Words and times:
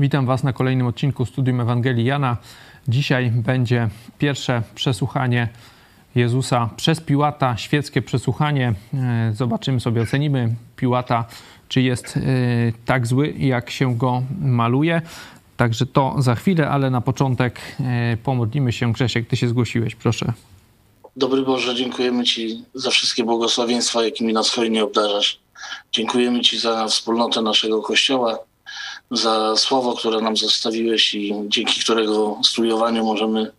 Witam 0.00 0.26
Was 0.26 0.44
na 0.44 0.52
kolejnym 0.52 0.86
odcinku 0.86 1.26
Studium 1.26 1.60
Ewangelii 1.60 2.04
Jana. 2.04 2.36
Dzisiaj 2.88 3.30
będzie 3.30 3.88
pierwsze 4.18 4.62
przesłuchanie 4.74 5.48
Jezusa 6.14 6.70
przez 6.76 7.00
Piłata, 7.00 7.56
świeckie 7.56 8.02
przesłuchanie. 8.02 8.74
E, 8.94 9.32
zobaczymy 9.34 9.80
sobie, 9.80 10.02
ocenimy 10.02 10.54
Piłata, 10.76 11.24
czy 11.68 11.82
jest 11.82 12.16
e, 12.16 12.20
tak 12.84 13.06
zły, 13.06 13.34
jak 13.38 13.70
się 13.70 13.96
go 13.96 14.22
maluje. 14.40 15.02
Także 15.56 15.86
to 15.86 16.14
za 16.18 16.34
chwilę, 16.34 16.68
ale 16.68 16.90
na 16.90 17.00
początek 17.00 17.60
e, 17.80 18.16
pomodlimy 18.24 18.72
się. 18.72 18.92
Grzesiek, 18.92 19.28
Ty 19.28 19.36
się 19.36 19.48
zgłosiłeś, 19.48 19.94
proszę. 19.94 20.32
Dobry 21.16 21.42
Boże, 21.42 21.74
dziękujemy 21.74 22.24
Ci 22.24 22.64
za 22.74 22.90
wszystkie 22.90 23.24
błogosławieństwa, 23.24 24.04
jakimi 24.04 24.32
nas 24.32 24.50
hojnie 24.50 24.84
obdarzasz. 24.84 25.38
Dziękujemy 25.92 26.40
Ci 26.40 26.58
za 26.58 26.86
wspólnotę 26.86 27.42
naszego 27.42 27.82
Kościoła, 27.82 28.38
za 29.10 29.56
słowo, 29.56 29.96
które 29.96 30.20
nam 30.20 30.36
zostawiłeś 30.36 31.14
i 31.14 31.34
dzięki 31.48 31.80
którego 31.80 32.40
studiowaniu 32.44 33.04
możemy 33.04 33.52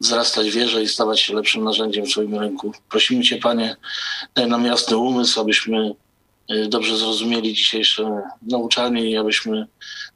wzrastać 0.00 0.50
wierze 0.50 0.82
i 0.82 0.88
stawać 0.88 1.20
się 1.20 1.34
lepszym 1.34 1.64
narzędziem 1.64 2.06
w 2.06 2.10
Twoim 2.10 2.34
ręku. 2.34 2.72
Prosimy 2.90 3.24
Cię, 3.24 3.36
Panie, 3.36 3.76
daj 4.34 4.46
nam 4.46 4.64
jasny 4.64 4.96
umysł, 4.96 5.40
abyśmy 5.40 5.94
y, 6.50 6.68
dobrze 6.68 6.96
zrozumieli 6.96 7.54
dzisiejsze 7.54 8.22
nauczanie 8.42 9.10
i 9.10 9.16
abyśmy 9.16 9.66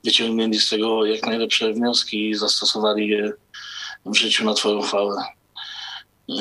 wyciągnęli 0.05 0.59
z 0.59 0.69
tego 0.69 1.05
jak 1.07 1.27
najlepsze 1.27 1.73
wnioski 1.73 2.31
i 2.31 2.35
zastosowali 2.35 3.09
je 3.09 3.33
w 4.07 4.17
życiu 4.17 4.45
na 4.45 4.55
Twoją 4.55 4.83
chwałę. 4.83 5.25
Y, 6.31 6.35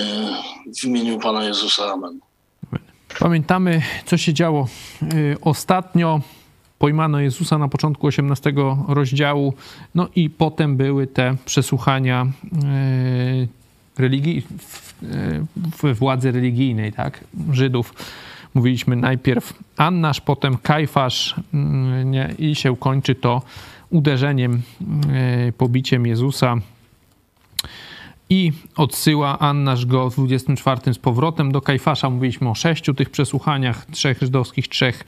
w 0.79 0.83
imieniu 0.83 1.19
Pana 1.19 1.43
Jezusa. 1.43 1.93
Amen. 1.93 2.19
Pamiętamy, 3.19 3.81
co 4.05 4.17
się 4.17 4.33
działo 4.33 4.67
y, 5.13 5.37
ostatnio. 5.41 6.21
Pojmano 6.81 7.19
Jezusa 7.19 7.57
na 7.57 7.67
początku 7.67 8.07
18 8.07 8.53
rozdziału, 8.87 9.53
no 9.95 10.07
i 10.15 10.29
potem 10.29 10.77
były 10.77 11.07
te 11.07 11.35
przesłuchania 11.45 12.27
y, 13.95 14.01
religii, 14.01 14.43
w 15.55 15.95
władzy 15.99 16.31
religijnej, 16.31 16.93
tak, 16.93 17.23
Żydów. 17.51 17.93
Mówiliśmy 18.53 18.95
najpierw 18.95 19.53
Annasz, 19.77 20.21
potem 20.21 20.57
Kajfasz 20.57 21.35
nie, 22.05 22.35
i 22.39 22.55
się 22.55 22.77
kończy 22.77 23.15
to 23.15 23.41
uderzeniem, 23.89 24.61
pobiciem 25.57 26.05
Jezusa 26.05 26.55
i 28.29 28.51
odsyła 28.75 29.39
Annasz 29.39 29.85
go 29.85 30.09
w 30.09 30.15
24 30.15 30.93
z 30.93 30.97
powrotem 30.97 31.51
do 31.51 31.61
Kajfasza. 31.61 32.09
Mówiliśmy 32.09 32.49
o 32.49 32.55
sześciu 32.55 32.93
tych 32.93 33.09
przesłuchaniach, 33.09 33.85
trzech 33.85 34.21
żydowskich, 34.21 34.67
trzech 34.67 35.03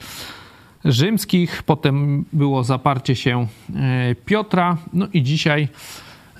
rzymskich. 0.84 1.62
Potem 1.62 2.24
było 2.32 2.64
zaparcie 2.64 3.16
się 3.16 3.46
e, 3.76 4.14
Piotra. 4.14 4.76
No 4.92 5.06
i 5.12 5.22
dzisiaj 5.22 5.68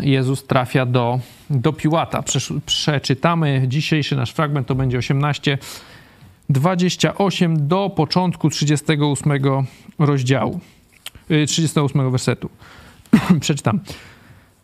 Jezus 0.00 0.46
trafia 0.46 0.86
do, 0.86 1.20
do 1.50 1.72
Piłata. 1.72 2.22
Przeczytamy 2.66 3.64
dzisiejszy 3.68 4.16
nasz 4.16 4.30
fragment, 4.30 4.66
to 4.66 4.74
będzie 4.74 4.98
18, 4.98 5.58
28 6.48 7.68
do 7.68 7.90
początku 7.90 8.50
38 8.50 9.32
rozdziału, 9.98 10.60
38 11.46 12.00
e, 12.00 12.10
wersetu. 12.10 12.50
Przeczytam. 13.40 13.80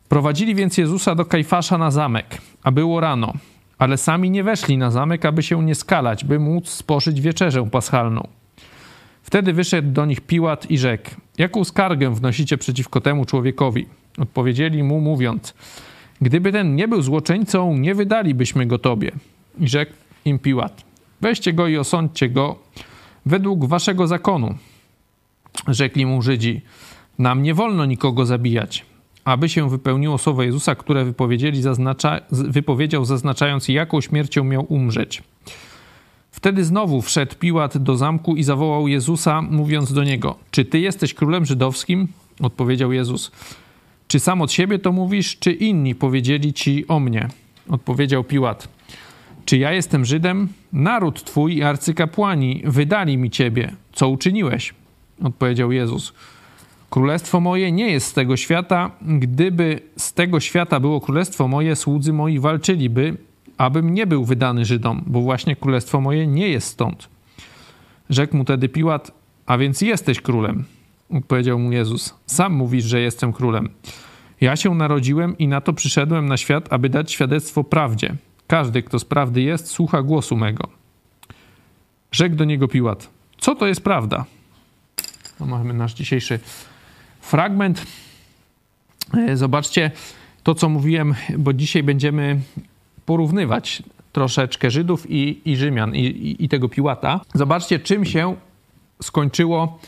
Prowadzili 0.08 0.54
więc 0.54 0.78
Jezusa 0.78 1.14
do 1.14 1.24
Kajfasza 1.24 1.78
na 1.78 1.90
zamek, 1.90 2.38
a 2.62 2.70
było 2.70 3.00
rano, 3.00 3.32
ale 3.78 3.96
sami 3.96 4.30
nie 4.30 4.44
weszli 4.44 4.78
na 4.78 4.90
zamek, 4.90 5.24
aby 5.24 5.42
się 5.42 5.64
nie 5.64 5.74
skalać, 5.74 6.24
by 6.24 6.38
móc 6.38 6.68
spożyć 6.68 7.20
wieczerzę 7.20 7.70
paschalną. 7.70 8.39
Wtedy 9.22 9.52
wyszedł 9.52 9.92
do 9.92 10.06
nich 10.06 10.20
Piłat 10.20 10.70
i 10.70 10.78
rzekł: 10.78 11.10
Jaką 11.38 11.64
skargę 11.64 12.14
wnosicie 12.14 12.58
przeciwko 12.58 13.00
temu 13.00 13.24
człowiekowi? 13.24 13.86
Odpowiedzieli 14.18 14.82
mu, 14.82 15.00
mówiąc: 15.00 15.54
Gdyby 16.20 16.52
ten 16.52 16.74
nie 16.74 16.88
był 16.88 17.02
złoczyńcą, 17.02 17.76
nie 17.76 17.94
wydalibyśmy 17.94 18.66
go 18.66 18.78
tobie. 18.78 19.12
I 19.58 19.68
rzekł 19.68 19.92
im 20.24 20.38
Piłat: 20.38 20.84
Weźcie 21.20 21.52
go 21.52 21.68
i 21.68 21.76
osądźcie 21.76 22.28
go 22.28 22.58
według 23.26 23.64
waszego 23.64 24.06
zakonu. 24.06 24.54
Rzekli 25.68 26.06
mu 26.06 26.22
Żydzi: 26.22 26.60
Nam 27.18 27.42
nie 27.42 27.54
wolno 27.54 27.86
nikogo 27.86 28.26
zabijać 28.26 28.84
aby 29.24 29.48
się 29.48 29.70
wypełniło 29.70 30.18
słowo 30.18 30.42
Jezusa, 30.42 30.74
które 30.74 31.04
wypowiedzieli, 31.04 31.62
zaznacza, 31.62 32.20
wypowiedział, 32.30 33.04
zaznaczając, 33.04 33.68
jaką 33.68 34.00
śmiercią 34.00 34.44
miał 34.44 34.66
umrzeć. 34.68 35.22
Wtedy 36.30 36.64
znowu 36.64 37.02
wszedł 37.02 37.34
Piłat 37.34 37.78
do 37.78 37.96
zamku 37.96 38.36
i 38.36 38.42
zawołał 38.42 38.88
Jezusa, 38.88 39.42
mówiąc 39.42 39.92
do 39.92 40.04
niego: 40.04 40.36
Czy 40.50 40.64
ty 40.64 40.80
jesteś 40.80 41.14
królem 41.14 41.44
żydowskim? 41.46 42.08
Odpowiedział 42.42 42.92
Jezus: 42.92 43.32
Czy 44.08 44.20
sam 44.20 44.42
od 44.42 44.52
siebie 44.52 44.78
to 44.78 44.92
mówisz, 44.92 45.38
czy 45.38 45.52
inni 45.52 45.94
powiedzieli 45.94 46.52
ci 46.52 46.88
o 46.88 47.00
mnie? 47.00 47.28
Odpowiedział 47.68 48.24
Piłat: 48.24 48.68
Czy 49.44 49.58
ja 49.58 49.72
jestem 49.72 50.04
Żydem? 50.04 50.48
Naród 50.72 51.24
twój 51.24 51.56
i 51.56 51.62
arcykapłani 51.62 52.62
wydali 52.64 53.18
mi 53.18 53.30
ciebie. 53.30 53.74
Co 53.92 54.08
uczyniłeś? 54.08 54.74
Odpowiedział 55.22 55.72
Jezus: 55.72 56.12
Królestwo 56.90 57.40
moje 57.40 57.72
nie 57.72 57.90
jest 57.90 58.06
z 58.06 58.12
tego 58.12 58.36
świata. 58.36 58.90
Gdyby 59.02 59.80
z 59.96 60.12
tego 60.12 60.40
świata 60.40 60.80
było 60.80 61.00
królestwo 61.00 61.48
moje, 61.48 61.76
słudzy 61.76 62.12
moi 62.12 62.38
walczyliby, 62.38 63.16
abym 63.60 63.94
nie 63.94 64.06
był 64.06 64.24
wydany 64.24 64.64
Żydom, 64.64 65.04
bo 65.06 65.20
właśnie 65.20 65.56
królestwo 65.56 66.00
moje 66.00 66.26
nie 66.26 66.48
jest 66.48 66.68
stąd. 66.68 67.08
Rzekł 68.10 68.36
mu 68.36 68.44
tedy 68.44 68.68
Piłat, 68.68 69.12
a 69.46 69.58
więc 69.58 69.80
jesteś 69.80 70.20
królem. 70.20 70.64
Powiedział 71.28 71.58
mu 71.58 71.72
Jezus, 71.72 72.14
sam 72.26 72.52
mówisz, 72.52 72.84
że 72.84 73.00
jestem 73.00 73.32
królem. 73.32 73.68
Ja 74.40 74.56
się 74.56 74.74
narodziłem 74.74 75.38
i 75.38 75.48
na 75.48 75.60
to 75.60 75.72
przyszedłem 75.72 76.26
na 76.26 76.36
świat, 76.36 76.72
aby 76.72 76.88
dać 76.88 77.12
świadectwo 77.12 77.64
prawdzie. 77.64 78.14
Każdy, 78.46 78.82
kto 78.82 78.98
z 78.98 79.04
prawdy 79.04 79.42
jest, 79.42 79.66
słucha 79.66 80.02
głosu 80.02 80.36
mego. 80.36 80.68
Rzekł 82.12 82.36
do 82.36 82.44
niego 82.44 82.68
Piłat, 82.68 83.10
co 83.38 83.54
to 83.54 83.66
jest 83.66 83.84
prawda? 83.84 84.24
No, 85.40 85.46
mamy 85.46 85.74
nasz 85.74 85.94
dzisiejszy 85.94 86.38
fragment. 87.20 87.86
E, 89.14 89.36
zobaczcie 89.36 89.90
to, 90.42 90.54
co 90.54 90.68
mówiłem, 90.68 91.14
bo 91.38 91.52
dzisiaj 91.52 91.82
będziemy 91.82 92.40
porównywać 93.06 93.82
troszeczkę 94.12 94.70
Żydów 94.70 95.10
i, 95.10 95.40
i 95.44 95.56
Rzymian, 95.56 95.94
i, 95.94 96.04
i, 96.04 96.44
i 96.44 96.48
tego 96.48 96.68
Piłata. 96.68 97.20
Zobaczcie, 97.34 97.78
czym 97.78 98.04
się 98.04 98.36
skończyło 99.02 99.78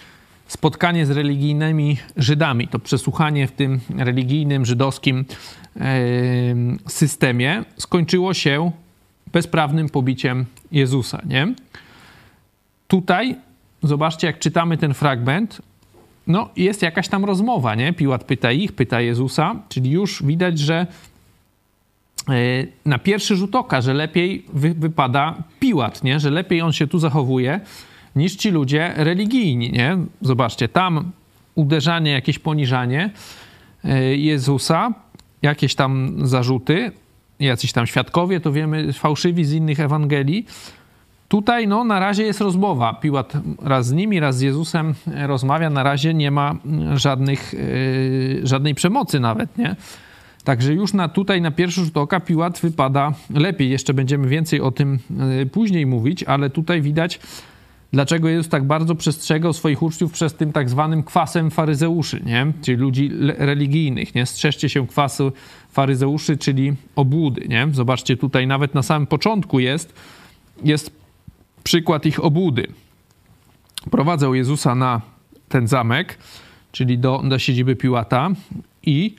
spotkanie 0.46 1.06
z 1.06 1.10
religijnymi 1.10 1.96
Żydami. 2.16 2.68
To 2.68 2.78
przesłuchanie 2.78 3.46
w 3.46 3.52
tym 3.52 3.80
religijnym, 3.96 4.66
żydowskim 4.66 5.24
systemie 6.88 7.64
skończyło 7.76 8.34
się 8.34 8.70
bezprawnym 9.32 9.88
pobiciem 9.88 10.44
Jezusa. 10.72 11.22
Nie? 11.26 11.54
Tutaj, 12.88 13.36
zobaczcie, 13.82 14.26
jak 14.26 14.38
czytamy 14.38 14.78
ten 14.78 14.94
fragment, 14.94 15.62
no 16.26 16.48
jest 16.56 16.82
jakaś 16.82 17.08
tam 17.08 17.24
rozmowa, 17.24 17.74
nie? 17.74 17.92
Piłat 17.92 18.24
pyta 18.24 18.52
ich, 18.52 18.72
pyta 18.72 19.00
Jezusa, 19.00 19.56
czyli 19.68 19.90
już 19.90 20.22
widać, 20.22 20.58
że 20.58 20.86
na 22.84 22.98
pierwszy 22.98 23.36
rzut 23.36 23.54
oka, 23.54 23.80
że 23.80 23.94
lepiej 23.94 24.46
wy, 24.52 24.74
wypada 24.74 25.34
Piłat, 25.60 26.04
nie? 26.04 26.20
Że 26.20 26.30
lepiej 26.30 26.62
on 26.62 26.72
się 26.72 26.86
tu 26.86 26.98
zachowuje 26.98 27.60
niż 28.16 28.36
ci 28.36 28.50
ludzie 28.50 28.92
religijni, 28.96 29.72
nie? 29.72 29.96
Zobaczcie, 30.20 30.68
tam 30.68 31.12
uderzanie, 31.54 32.10
jakieś 32.10 32.38
poniżanie 32.38 33.10
e, 33.84 34.16
Jezusa, 34.16 34.92
jakieś 35.42 35.74
tam 35.74 36.16
zarzuty, 36.22 36.92
jacyś 37.40 37.72
tam 37.72 37.86
świadkowie, 37.86 38.40
to 38.40 38.52
wiemy, 38.52 38.92
fałszywi 38.92 39.44
z 39.44 39.52
innych 39.52 39.80
Ewangelii, 39.80 40.46
Tutaj 41.32 41.68
no, 41.68 41.84
na 41.84 42.00
razie 42.00 42.22
jest 42.22 42.40
rozmowa. 42.40 42.94
Piłat 42.94 43.32
raz 43.62 43.86
z 43.86 43.92
nimi, 43.92 44.20
raz 44.20 44.36
z 44.36 44.40
Jezusem 44.40 44.94
rozmawia. 45.26 45.70
Na 45.70 45.82
razie 45.82 46.14
nie 46.14 46.30
ma 46.30 46.54
żadnych, 46.94 47.52
yy, 47.52 48.46
żadnej 48.46 48.74
przemocy 48.74 49.20
nawet, 49.20 49.58
nie? 49.58 49.76
Także 50.44 50.74
już 50.74 50.92
na, 50.92 51.08
tutaj 51.08 51.40
na 51.40 51.50
pierwszy 51.50 51.84
rzut 51.84 51.96
oka 51.96 52.20
Piłat 52.20 52.60
wypada 52.60 53.14
lepiej. 53.30 53.70
Jeszcze 53.70 53.94
będziemy 53.94 54.28
więcej 54.28 54.60
o 54.60 54.70
tym 54.70 54.98
yy, 55.38 55.46
później 55.46 55.86
mówić, 55.86 56.24
ale 56.24 56.50
tutaj 56.50 56.82
widać, 56.82 57.20
dlaczego 57.92 58.28
Jezus 58.28 58.48
tak 58.48 58.64
bardzo 58.64 58.94
przestrzegał 58.94 59.52
swoich 59.52 59.82
uczniów 59.82 60.12
przez 60.12 60.34
tym 60.34 60.52
tak 60.52 60.70
zwanym 60.70 61.02
kwasem 61.02 61.50
faryzeuszy, 61.50 62.22
nie? 62.26 62.52
czyli 62.62 62.78
ludzi 62.78 63.10
religijnych. 63.38 64.14
Nie? 64.14 64.26
Strzeżcie 64.26 64.68
się 64.68 64.86
kwasu 64.86 65.32
faryzeuszy, 65.72 66.36
czyli 66.36 66.72
obłudy. 66.96 67.48
Nie? 67.48 67.68
Zobaczcie, 67.72 68.16
tutaj 68.16 68.46
nawet 68.46 68.74
na 68.74 68.82
samym 68.82 69.06
początku 69.06 69.60
jest, 69.60 69.94
jest 70.64 70.90
przykład 71.64 72.06
ich 72.06 72.24
obłudy. 72.24 72.66
Prowadzą 73.90 74.32
Jezusa 74.32 74.74
na 74.74 75.00
ten 75.48 75.68
zamek, 75.68 76.18
czyli 76.72 76.98
do, 76.98 77.22
do 77.24 77.38
siedziby 77.38 77.76
Piłata 77.76 78.30
i 78.82 79.16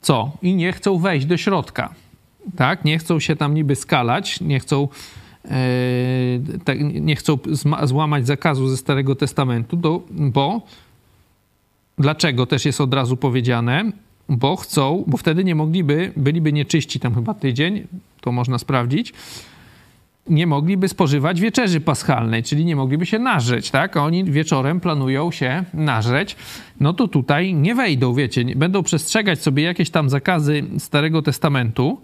co? 0.00 0.32
I 0.42 0.54
nie 0.54 0.72
chcą 0.72 0.98
wejść 0.98 1.26
do 1.26 1.36
środka. 1.36 1.94
Tak? 2.56 2.84
Nie 2.84 2.98
chcą 2.98 3.20
się 3.20 3.36
tam 3.36 3.54
niby 3.54 3.76
skalać, 3.76 4.40
nie 4.40 4.60
chcą, 4.60 4.88
e, 5.44 6.78
nie 6.82 7.16
chcą 7.16 7.38
złamać 7.82 8.26
zakazu 8.26 8.68
ze 8.68 8.76
Starego 8.76 9.14
Testamentu, 9.14 9.76
do, 9.76 10.02
bo 10.10 10.62
Dlaczego 12.00 12.46
też 12.46 12.64
jest 12.64 12.80
od 12.80 12.94
razu 12.94 13.16
powiedziane? 13.16 13.92
Bo 14.28 14.56
chcą, 14.56 15.04
bo 15.06 15.16
wtedy 15.16 15.44
nie 15.44 15.54
mogliby, 15.54 16.12
byliby 16.16 16.52
nieczyści 16.52 17.00
tam 17.00 17.14
chyba 17.14 17.34
tydzień, 17.34 17.86
to 18.20 18.32
można 18.32 18.58
sprawdzić, 18.58 19.12
nie 20.30 20.46
mogliby 20.46 20.88
spożywać 20.88 21.40
wieczerzy 21.40 21.80
paschalnej, 21.80 22.42
czyli 22.42 22.64
nie 22.64 22.76
mogliby 22.76 23.06
się 23.06 23.18
nażreć, 23.18 23.70
tak? 23.70 23.96
Oni 23.96 24.24
wieczorem 24.24 24.80
planują 24.80 25.30
się 25.30 25.64
nażreć, 25.74 26.36
no 26.80 26.92
to 26.92 27.08
tutaj 27.08 27.54
nie 27.54 27.74
wejdą, 27.74 28.14
wiecie, 28.14 28.44
będą 28.56 28.82
przestrzegać 28.82 29.42
sobie 29.42 29.62
jakieś 29.62 29.90
tam 29.90 30.10
zakazy 30.10 30.62
Starego 30.78 31.22
Testamentu, 31.22 32.00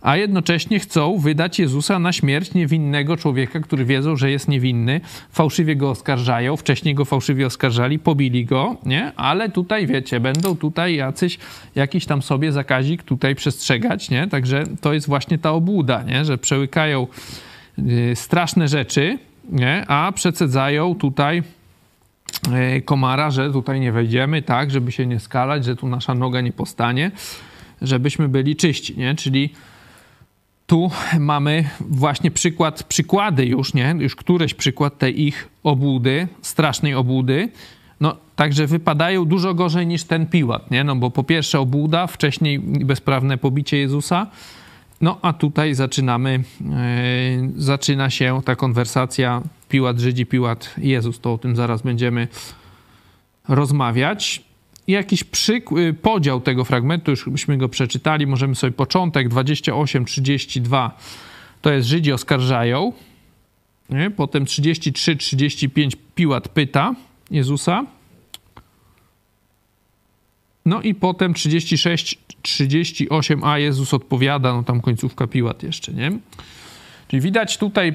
a 0.00 0.16
jednocześnie 0.16 0.78
chcą 0.80 1.18
wydać 1.18 1.58
Jezusa 1.58 1.98
na 1.98 2.12
śmierć 2.12 2.54
niewinnego 2.54 3.16
człowieka, 3.16 3.60
który 3.60 3.84
wiedzą, 3.84 4.16
że 4.16 4.30
jest 4.30 4.48
niewinny, 4.48 5.00
fałszywie 5.30 5.76
go 5.76 5.90
oskarżają, 5.90 6.56
wcześniej 6.56 6.94
go 6.94 7.04
fałszywie 7.04 7.46
oskarżali, 7.46 7.98
pobili 7.98 8.44
go, 8.44 8.76
nie? 8.86 9.12
Ale 9.16 9.48
tutaj, 9.48 9.86
wiecie, 9.86 10.20
będą 10.20 10.56
tutaj 10.56 10.96
jacyś, 10.96 11.38
jakiś 11.74 12.06
tam 12.06 12.22
sobie 12.22 12.52
zakazik 12.52 13.02
tutaj 13.02 13.34
przestrzegać, 13.34 14.10
nie? 14.10 14.26
Także 14.26 14.64
to 14.80 14.92
jest 14.92 15.06
właśnie 15.06 15.38
ta 15.38 15.52
obłuda, 15.52 16.02
nie? 16.02 16.24
Że 16.24 16.38
przełykają 16.38 17.06
straszne 18.14 18.68
rzeczy, 18.68 19.18
nie? 19.50 19.84
A 19.88 20.12
przecedzają 20.12 20.94
tutaj 20.94 21.42
y, 22.76 22.82
komara, 22.82 23.30
że 23.30 23.52
tutaj 23.52 23.80
nie 23.80 23.92
wejdziemy, 23.92 24.42
tak? 24.42 24.70
Żeby 24.70 24.92
się 24.92 25.06
nie 25.06 25.20
skalać, 25.20 25.64
że 25.64 25.76
tu 25.76 25.88
nasza 25.88 26.14
noga 26.14 26.40
nie 26.40 26.52
postanie, 26.52 27.10
żebyśmy 27.82 28.28
byli 28.28 28.56
czyści, 28.56 28.98
nie? 28.98 29.14
Czyli 29.14 29.52
tu 30.66 30.90
mamy 31.18 31.64
właśnie 31.80 32.30
przykład, 32.30 32.82
przykłady 32.82 33.46
już, 33.46 33.74
nie? 33.74 33.94
Już 33.98 34.16
któreś 34.16 34.54
przykład 34.54 34.98
tej 34.98 35.22
ich 35.22 35.48
obłudy, 35.62 36.28
strasznej 36.42 36.94
obłudy. 36.94 37.48
No, 38.00 38.16
także 38.36 38.66
wypadają 38.66 39.24
dużo 39.24 39.54
gorzej 39.54 39.86
niż 39.86 40.04
ten 40.04 40.26
Piłat, 40.26 40.70
nie? 40.70 40.84
No 40.84 40.96
bo 40.96 41.10
po 41.10 41.24
pierwsze 41.24 41.60
obłuda, 41.60 42.06
wcześniej 42.06 42.58
bezprawne 42.60 43.38
pobicie 43.38 43.78
Jezusa, 43.78 44.26
no 45.00 45.18
a 45.22 45.32
tutaj 45.32 45.74
zaczynamy, 45.74 46.44
yy, 46.60 47.62
zaczyna 47.62 48.10
się 48.10 48.40
ta 48.44 48.56
konwersacja 48.56 49.42
Piłat 49.68 49.98
Żydzi, 49.98 50.26
Piłat 50.26 50.74
Jezus, 50.78 51.20
to 51.20 51.32
o 51.32 51.38
tym 51.38 51.56
zaraz 51.56 51.82
będziemy 51.82 52.28
rozmawiać. 53.48 54.42
Jakiś 54.88 55.24
przyk- 55.24 55.78
y, 55.78 55.94
podział 55.94 56.40
tego 56.40 56.64
fragmentu, 56.64 57.10
już 57.10 57.28
byśmy 57.28 57.58
go 57.58 57.68
przeczytali, 57.68 58.26
możemy 58.26 58.54
sobie 58.54 58.72
początek. 58.72 59.28
28-32, 59.28 60.90
to 61.62 61.72
jest 61.72 61.88
Żydzi 61.88 62.12
oskarżają, 62.12 62.92
nie? 63.90 64.10
potem 64.10 64.44
33-35 64.44 65.96
Piłat 66.14 66.48
pyta 66.48 66.94
Jezusa, 67.30 67.86
no 70.68 70.82
i 70.82 70.94
potem 70.94 71.32
36-38, 71.32 73.40
a 73.44 73.58
Jezus 73.58 73.94
odpowiada, 73.94 74.52
no 74.52 74.62
tam 74.62 74.80
końcówka 74.80 75.26
Piłat 75.26 75.62
jeszcze, 75.62 75.92
nie? 75.92 76.12
Czyli 77.08 77.20
widać 77.20 77.58
tutaj, 77.58 77.94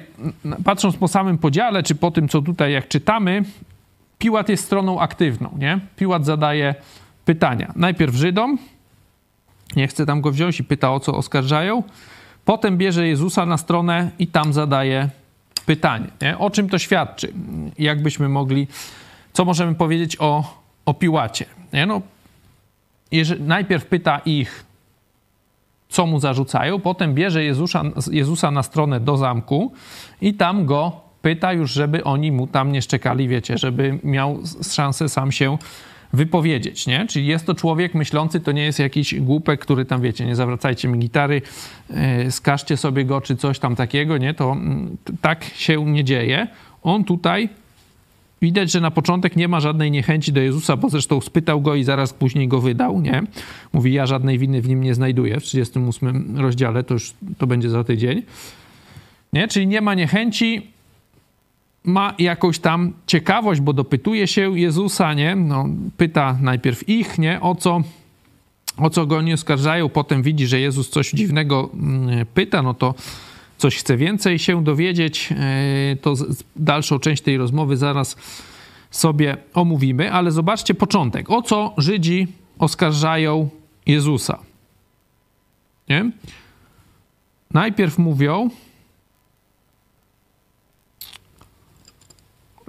patrząc 0.63 0.97
po 0.97 1.07
samym 1.07 1.37
podziale, 1.37 1.83
czy 1.83 1.95
po 1.95 2.11
tym, 2.11 2.29
co 2.29 2.41
tutaj 2.41 2.73
jak 2.73 2.87
czytamy, 2.87 3.43
Piłat 4.17 4.49
jest 4.49 4.65
stroną 4.65 4.99
aktywną, 4.99 5.49
nie? 5.57 5.79
Piłat 5.95 6.25
zadaje 6.25 6.75
pytania. 7.25 7.73
Najpierw 7.75 8.15
Żydom, 8.15 8.57
nie 9.75 9.87
chce 9.87 10.05
tam 10.05 10.21
go 10.21 10.31
wziąć 10.31 10.59
i 10.59 10.63
pyta 10.63 10.93
o 10.93 10.99
co 10.99 11.15
oskarżają. 11.15 11.83
Potem 12.45 12.77
bierze 12.77 13.07
Jezusa 13.07 13.45
na 13.45 13.57
stronę 13.57 14.11
i 14.19 14.27
tam 14.27 14.53
zadaje 14.53 15.09
pytanie. 15.65 16.07
Nie? 16.21 16.37
O 16.37 16.49
czym 16.49 16.69
to 16.69 16.77
świadczy? 16.77 17.33
Jakbyśmy 17.79 18.29
mogli, 18.29 18.67
co 19.33 19.45
możemy 19.45 19.75
powiedzieć 19.75 20.17
o, 20.19 20.61
o 20.85 20.93
Piłacie? 20.93 21.45
Nie? 21.73 21.85
No, 21.85 22.01
jeżeli, 23.17 23.43
najpierw 23.43 23.85
pyta 23.85 24.21
ich, 24.25 24.65
co 25.89 26.05
mu 26.05 26.19
zarzucają, 26.19 26.79
potem 26.79 27.13
bierze 27.13 27.43
Jezusa, 27.43 27.83
Jezusa 28.11 28.51
na 28.51 28.63
stronę 28.63 28.99
do 28.99 29.17
zamku 29.17 29.71
i 30.21 30.33
tam 30.33 30.65
go 30.65 31.01
pyta 31.21 31.53
już, 31.53 31.71
żeby 31.71 32.03
oni 32.03 32.31
mu 32.31 32.47
tam 32.47 32.71
nie 32.71 32.81
szczekali, 32.81 33.27
wiecie, 33.27 33.57
żeby 33.57 33.99
miał 34.03 34.39
szansę 34.71 35.09
sam 35.09 35.31
się 35.31 35.57
wypowiedzieć, 36.13 36.87
nie? 36.87 37.07
Czyli 37.07 37.25
jest 37.25 37.45
to 37.45 37.55
człowiek 37.55 37.95
myślący, 37.95 38.39
to 38.39 38.51
nie 38.51 38.63
jest 38.63 38.79
jakiś 38.79 39.19
głupek, 39.19 39.59
który 39.59 39.85
tam, 39.85 40.01
wiecie, 40.01 40.25
nie 40.25 40.35
zawracajcie 40.35 40.87
mi 40.87 40.99
gitary, 40.99 41.41
yy, 41.89 42.31
skażcie 42.31 42.77
sobie 42.77 43.05
go, 43.05 43.21
czy 43.21 43.35
coś 43.35 43.59
tam 43.59 43.75
takiego, 43.75 44.17
nie? 44.17 44.33
To 44.33 44.57
yy, 45.09 45.17
tak 45.21 45.43
się 45.43 45.85
nie 45.85 46.03
dzieje. 46.03 46.47
On 46.83 47.03
tutaj 47.03 47.49
widać, 48.43 48.71
że 48.71 48.81
na 48.81 48.91
początek 48.91 49.35
nie 49.35 49.47
ma 49.47 49.59
żadnej 49.59 49.91
niechęci 49.91 50.33
do 50.33 50.41
Jezusa, 50.41 50.77
bo 50.77 50.89
zresztą 50.89 51.21
spytał 51.21 51.61
go 51.61 51.75
i 51.75 51.83
zaraz 51.83 52.13
później 52.13 52.47
go 52.47 52.61
wydał, 52.61 53.01
nie? 53.01 53.23
Mówi, 53.73 53.93
ja 53.93 54.05
żadnej 54.05 54.39
winy 54.39 54.61
w 54.61 54.67
nim 54.67 54.83
nie 54.83 54.93
znajduję. 54.93 55.39
W 55.39 55.43
38 55.43 56.37
rozdziale, 56.37 56.83
to 56.83 56.93
już 56.93 57.13
to 57.37 57.47
będzie 57.47 57.69
za 57.69 57.83
tydzień. 57.83 58.23
Nie? 59.33 59.47
Czyli 59.47 59.67
nie 59.67 59.81
ma 59.81 59.93
niechęci, 59.93 60.67
ma 61.83 62.13
jakąś 62.19 62.59
tam 62.59 62.93
ciekawość, 63.07 63.61
bo 63.61 63.73
dopytuje 63.73 64.27
się 64.27 64.59
Jezusa, 64.59 65.13
nie? 65.13 65.35
No, 65.35 65.69
pyta 65.97 66.37
najpierw 66.41 66.89
ich, 66.89 67.19
nie? 67.19 67.41
O 67.41 67.55
co, 67.55 67.81
o 68.77 68.89
co 68.89 69.05
go 69.05 69.21
nie 69.21 69.33
oskarżają, 69.33 69.89
potem 69.89 70.23
widzi, 70.23 70.47
że 70.47 70.59
Jezus 70.59 70.89
coś 70.89 71.11
dziwnego 71.11 71.69
mm, 71.73 72.25
pyta, 72.33 72.61
no 72.61 72.73
to 72.73 72.95
coś 73.63 73.77
chce 73.77 73.97
więcej 73.97 74.39
się 74.39 74.63
dowiedzieć, 74.63 75.29
e, 75.31 75.95
to 75.95 76.13
dalszą 76.55 76.99
część 76.99 77.23
tej 77.23 77.37
rozmowy 77.37 77.77
zaraz 77.77 78.15
sobie 78.91 79.37
omówimy, 79.53 80.11
ale 80.11 80.31
zobaczcie 80.31 80.73
początek. 80.73 81.29
O 81.29 81.41
co 81.41 81.73
Żydzi 81.77 82.27
oskarżają 82.59 83.49
Jezusa? 83.85 84.39
Nie? 85.89 86.11
Najpierw 87.51 87.97
mówią, 87.97 88.49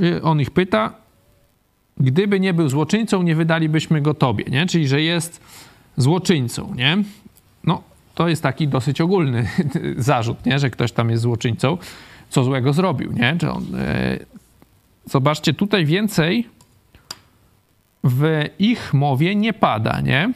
Y, 0.00 0.22
on 0.22 0.40
ich 0.40 0.50
pyta, 0.50 0.94
gdyby 1.96 2.40
nie 2.40 2.54
był 2.54 2.68
złoczyńcą, 2.68 3.22
nie 3.22 3.34
wydalibyśmy 3.34 4.00
go 4.00 4.14
tobie, 4.14 4.44
nie? 4.44 4.66
Czyli, 4.66 4.88
że 4.88 5.02
jest 5.02 5.40
złoczyńcą, 5.96 6.74
nie? 6.74 6.98
To 8.14 8.28
jest 8.28 8.42
taki 8.42 8.68
dosyć 8.68 9.00
ogólny 9.00 9.48
zarzut, 9.96 10.46
nie? 10.46 10.58
Że 10.58 10.70
ktoś 10.70 10.92
tam 10.92 11.10
jest 11.10 11.22
złoczyńcą, 11.22 11.78
co 12.28 12.44
złego 12.44 12.72
zrobił, 12.72 13.12
nie? 13.12 13.36
On, 13.50 13.74
e... 13.74 14.18
Zobaczcie, 15.06 15.54
tutaj 15.54 15.86
więcej 15.86 16.48
w 18.04 18.44
ich 18.58 18.94
mowie 18.94 19.34
nie 19.34 19.52
pada, 19.52 20.00
nie? 20.00 20.32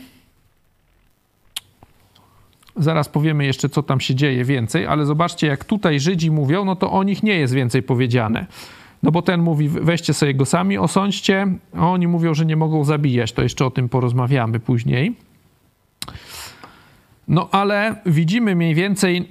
Zaraz 2.76 3.08
powiemy 3.08 3.44
jeszcze, 3.44 3.68
co 3.68 3.82
tam 3.82 4.00
się 4.00 4.14
dzieje 4.14 4.44
więcej, 4.44 4.86
ale 4.86 5.06
zobaczcie, 5.06 5.46
jak 5.46 5.64
tutaj 5.64 6.00
Żydzi 6.00 6.30
mówią, 6.30 6.64
no 6.64 6.76
to 6.76 6.92
o 6.92 7.02
nich 7.02 7.22
nie 7.22 7.34
jest 7.34 7.54
więcej 7.54 7.82
powiedziane. 7.82 8.46
No 9.02 9.10
bo 9.10 9.22
ten 9.22 9.40
mówi, 9.42 9.68
weźcie 9.68 10.14
sobie 10.14 10.34
go 10.34 10.44
sami, 10.44 10.78
osądźcie. 10.78 11.46
Oni 11.78 12.08
mówią, 12.08 12.34
że 12.34 12.46
nie 12.46 12.56
mogą 12.56 12.84
zabijać. 12.84 13.32
To 13.32 13.42
jeszcze 13.42 13.66
o 13.66 13.70
tym 13.70 13.88
porozmawiamy 13.88 14.60
później. 14.60 15.16
No 17.28 17.48
ale 17.52 17.96
widzimy 18.06 18.56
mniej 18.56 18.74
więcej 18.74 19.28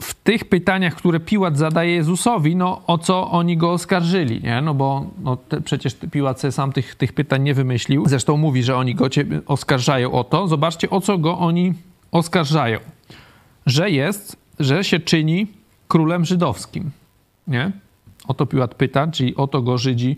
w 0.00 0.14
tych 0.14 0.44
pytaniach, 0.44 0.94
które 0.94 1.20
Piłat 1.20 1.58
zadaje 1.58 1.94
Jezusowi, 1.94 2.56
no 2.56 2.82
o 2.86 2.98
co 2.98 3.30
oni 3.30 3.56
go 3.56 3.72
oskarżyli, 3.72 4.40
nie? 4.42 4.60
No 4.60 4.74
bo 4.74 5.06
no, 5.22 5.36
te, 5.36 5.60
przecież 5.60 5.94
Piłat 6.10 6.42
sam 6.50 6.72
tych, 6.72 6.94
tych 6.94 7.12
pytań 7.12 7.42
nie 7.42 7.54
wymyślił. 7.54 8.08
Zresztą 8.08 8.36
mówi, 8.36 8.62
że 8.62 8.76
oni 8.76 8.94
go 8.94 9.08
oskarżają 9.46 10.12
o 10.12 10.24
to. 10.24 10.48
Zobaczcie, 10.48 10.90
o 10.90 11.00
co 11.00 11.18
go 11.18 11.38
oni 11.38 11.74
oskarżają. 12.12 12.78
Że 13.66 13.90
jest, 13.90 14.36
że 14.60 14.84
się 14.84 15.00
czyni 15.00 15.46
królem 15.88 16.24
żydowskim, 16.24 16.90
nie? 17.48 17.72
O 18.28 18.34
to 18.34 18.46
Piłat 18.46 18.74
pyta, 18.74 19.06
czyli 19.06 19.36
o 19.36 19.46
to 19.46 19.62
go 19.62 19.78
Żydzi 19.78 20.16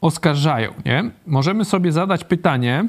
oskarżają. 0.00 0.72
Nie? 0.84 1.10
Możemy 1.26 1.64
sobie 1.64 1.92
zadać 1.92 2.24
pytanie, 2.24 2.88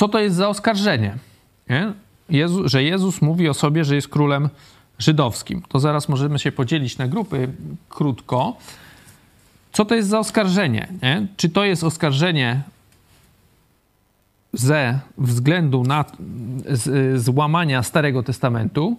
co 0.00 0.08
to 0.08 0.18
jest 0.18 0.36
za 0.36 0.48
oskarżenie? 0.48 1.14
Nie? 1.70 1.92
Jezu, 2.28 2.68
że 2.68 2.82
Jezus 2.82 3.22
mówi 3.22 3.48
o 3.48 3.54
sobie, 3.54 3.84
że 3.84 3.94
jest 3.94 4.08
królem 4.08 4.48
żydowskim. 4.98 5.62
To 5.68 5.78
zaraz 5.78 6.08
możemy 6.08 6.38
się 6.38 6.52
podzielić 6.52 6.98
na 6.98 7.08
grupy 7.08 7.48
krótko. 7.88 8.56
Co 9.72 9.84
to 9.84 9.94
jest 9.94 10.08
za 10.08 10.18
oskarżenie? 10.18 10.88
Nie? 11.02 11.26
Czy 11.36 11.48
to 11.48 11.64
jest 11.64 11.84
oskarżenie 11.84 12.62
ze 14.52 15.00
względu 15.18 15.82
na 15.82 16.04
złamania 17.14 17.82
Starego 17.82 18.22
Testamentu, 18.22 18.96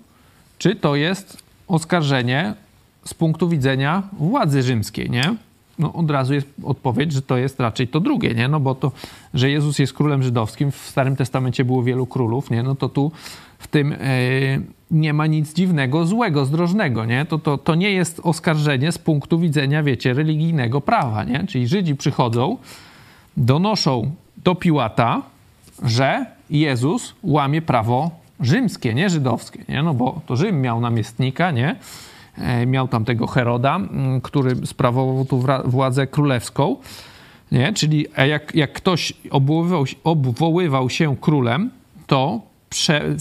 czy 0.58 0.75
to 0.75 0.96
jest 0.96 1.43
oskarżenie 1.67 2.53
z 3.05 3.13
punktu 3.13 3.50
widzenia 3.50 4.03
władzy 4.13 4.63
rzymskiej, 4.63 5.10
nie? 5.10 5.36
No 5.82 5.94
od 5.94 6.12
razu 6.12 6.34
jest 6.34 6.48
odpowiedź, 6.64 7.12
że 7.12 7.22
to 7.22 7.38
jest 7.38 7.60
raczej 7.60 7.88
to 7.88 8.00
drugie, 8.00 8.34
nie? 8.34 8.48
No 8.48 8.60
bo 8.60 8.76
to, 8.76 8.92
że 9.34 9.50
Jezus 9.50 9.80
jest 9.80 9.94
królem 9.94 10.24
żydowskim, 10.24 10.72
w 10.72 10.76
Starym 10.76 11.16
Testamencie 11.16 11.66
było 11.66 11.84
wielu 11.84 12.06
królów, 12.06 12.52
nie? 12.52 12.64
No 12.64 12.76
to 12.76 12.90
tu 12.90 13.12
w 13.60 13.68
tym 13.68 13.90
yy, 13.90 13.98
nie 14.92 15.14
ma 15.14 15.28
nic 15.28 15.54
dziwnego, 15.54 16.06
złego, 16.06 16.46
zdrożnego, 16.46 17.06
nie? 17.06 17.26
To, 17.26 17.40
to, 17.40 17.58
to 17.58 17.76
nie 17.76 17.92
jest 17.92 18.22
oskarżenie 18.24 18.92
z 18.92 18.98
punktu 18.98 19.40
widzenia, 19.40 19.84
wiecie, 19.84 20.14
religijnego 20.14 20.82
prawa, 20.82 21.24
nie? 21.24 21.48
Czyli 21.48 21.68
Żydzi 21.68 21.96
przychodzą 21.96 22.58
donoszą 23.38 24.12
do 24.38 24.56
Piłata, 24.56 25.22
że 25.84 26.26
Jezus 26.50 27.14
łamie 27.24 27.62
prawo 27.62 28.12
rzymskie, 28.40 28.94
nie 28.94 29.10
żydowskie, 29.10 29.60
nie? 29.70 29.84
No 29.84 29.94
bo 29.94 30.22
to 30.26 30.36
Rzym 30.36 30.62
miał 30.62 30.82
namiestnika, 30.82 31.52
nie? 31.52 31.76
E, 32.38 32.66
miał 32.66 32.88
tam 32.88 33.06
tego 33.06 33.28
Heroda, 33.28 33.80
który 34.24 34.68
sprawował 34.68 35.26
tu 35.26 35.44
władzę 35.66 36.08
królewską, 36.08 36.76
nie? 37.52 37.74
Czyli 37.74 38.06
jak, 38.28 38.56
jak 38.56 38.74
ktoś 38.74 39.14
obwoływał, 39.30 39.84
obwoływał 40.04 40.90
się 40.90 41.18
królem, 41.18 41.70
to 42.08 42.42
prze, 42.70 43.16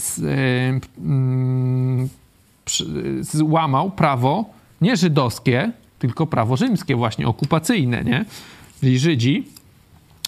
złamał 3.21 3.91
prawo 3.91 4.45
nie 4.81 4.97
żydowskie, 4.97 5.71
tylko 5.99 6.27
prawo 6.27 6.57
rzymskie, 6.57 6.95
właśnie 6.95 7.27
okupacyjne, 7.27 8.03
nie? 8.03 8.25
Czyli 8.79 8.99
Żydzi, 8.99 9.47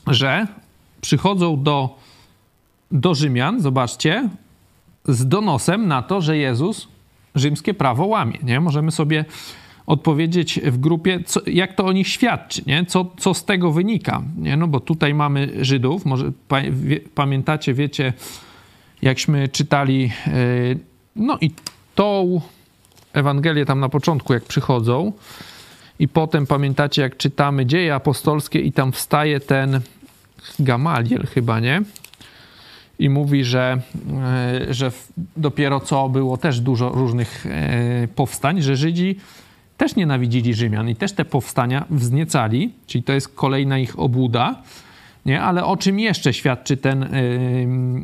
że 0.07 0.47
przychodzą 1.01 1.63
do, 1.63 1.97
do 2.91 3.15
Rzymian, 3.15 3.61
zobaczcie, 3.61 4.29
z 5.05 5.27
donosem 5.27 5.87
na 5.87 6.01
to, 6.01 6.21
że 6.21 6.37
Jezus 6.37 6.87
rzymskie 7.35 7.73
prawo 7.73 8.05
łamie, 8.05 8.37
nie? 8.43 8.59
Możemy 8.59 8.91
sobie 8.91 9.25
odpowiedzieć 9.85 10.59
w 10.63 10.77
grupie, 10.77 11.19
co, 11.25 11.41
jak 11.47 11.73
to 11.75 11.85
o 11.85 11.91
nich 11.91 12.07
świadczy, 12.07 12.61
nie? 12.67 12.85
Co, 12.85 13.11
co 13.17 13.33
z 13.33 13.45
tego 13.45 13.71
wynika, 13.71 14.21
nie? 14.37 14.57
No 14.57 14.67
bo 14.67 14.79
tutaj 14.79 15.13
mamy 15.13 15.65
Żydów, 15.65 16.05
może 16.05 16.31
pa, 16.47 16.61
wie, 16.71 16.99
pamiętacie, 17.15 17.73
wiecie, 17.73 18.13
jakśmy 19.01 19.47
czytali, 19.47 20.01
yy, 20.27 20.79
no 21.15 21.37
i 21.41 21.51
tą 21.95 22.41
Ewangelię 23.13 23.65
tam 23.65 23.79
na 23.79 23.89
początku, 23.89 24.33
jak 24.33 24.43
przychodzą, 24.43 25.11
i 25.99 26.07
potem 26.07 26.47
pamiętacie, 26.47 27.01
jak 27.01 27.17
czytamy 27.17 27.65
dzieje 27.65 27.95
apostolskie, 27.95 28.59
i 28.59 28.71
tam 28.71 28.91
wstaje 28.91 29.39
ten 29.39 29.81
Gamaliel, 30.59 31.27
chyba 31.27 31.59
nie? 31.59 31.81
I 33.03 33.09
mówi, 33.09 33.43
że, 33.43 33.81
e, 34.67 34.73
że 34.73 34.91
dopiero 35.37 35.79
co 35.79 36.09
było 36.09 36.37
też 36.37 36.59
dużo 36.59 36.89
różnych 36.89 37.45
e, 37.45 38.07
powstań, 38.15 38.61
że 38.61 38.75
Żydzi 38.75 39.15
też 39.77 39.95
nienawidzili 39.95 40.53
Rzymian 40.53 40.89
i 40.89 40.95
też 40.95 41.13
te 41.13 41.25
powstania 41.25 41.85
wzniecali, 41.89 42.73
czyli 42.87 43.03
to 43.03 43.13
jest 43.13 43.35
kolejna 43.35 43.79
ich 43.79 43.99
obłuda. 43.99 44.61
Nie? 45.25 45.41
Ale 45.41 45.65
o 45.65 45.77
czym 45.77 45.99
jeszcze 45.99 46.33
świadczy 46.33 46.77
ten, 46.77 47.09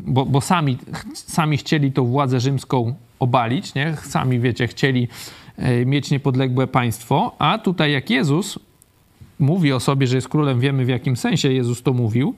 bo, 0.05 0.25
bo 0.25 0.41
sami, 0.41 0.77
sami 1.13 1.57
chcieli 1.57 1.91
tą 1.91 2.05
władzę 2.05 2.39
rzymską 2.39 2.95
obalić, 3.19 3.75
nie? 3.75 3.97
sami 4.03 4.39
wiecie, 4.39 4.67
chcieli 4.67 5.07
e, 5.57 5.85
mieć 5.85 6.11
niepodległe 6.11 6.67
państwo, 6.67 7.35
a 7.39 7.57
tutaj 7.57 7.91
jak 7.91 8.09
Jezus 8.09 8.59
mówi 9.39 9.73
o 9.73 9.79
sobie, 9.79 10.07
że 10.07 10.15
jest 10.15 10.29
królem, 10.29 10.59
wiemy 10.59 10.85
w 10.85 10.89
jakim 10.89 11.17
sensie 11.17 11.53
Jezus 11.53 11.83
to 11.83 11.93
mówił, 11.93 12.35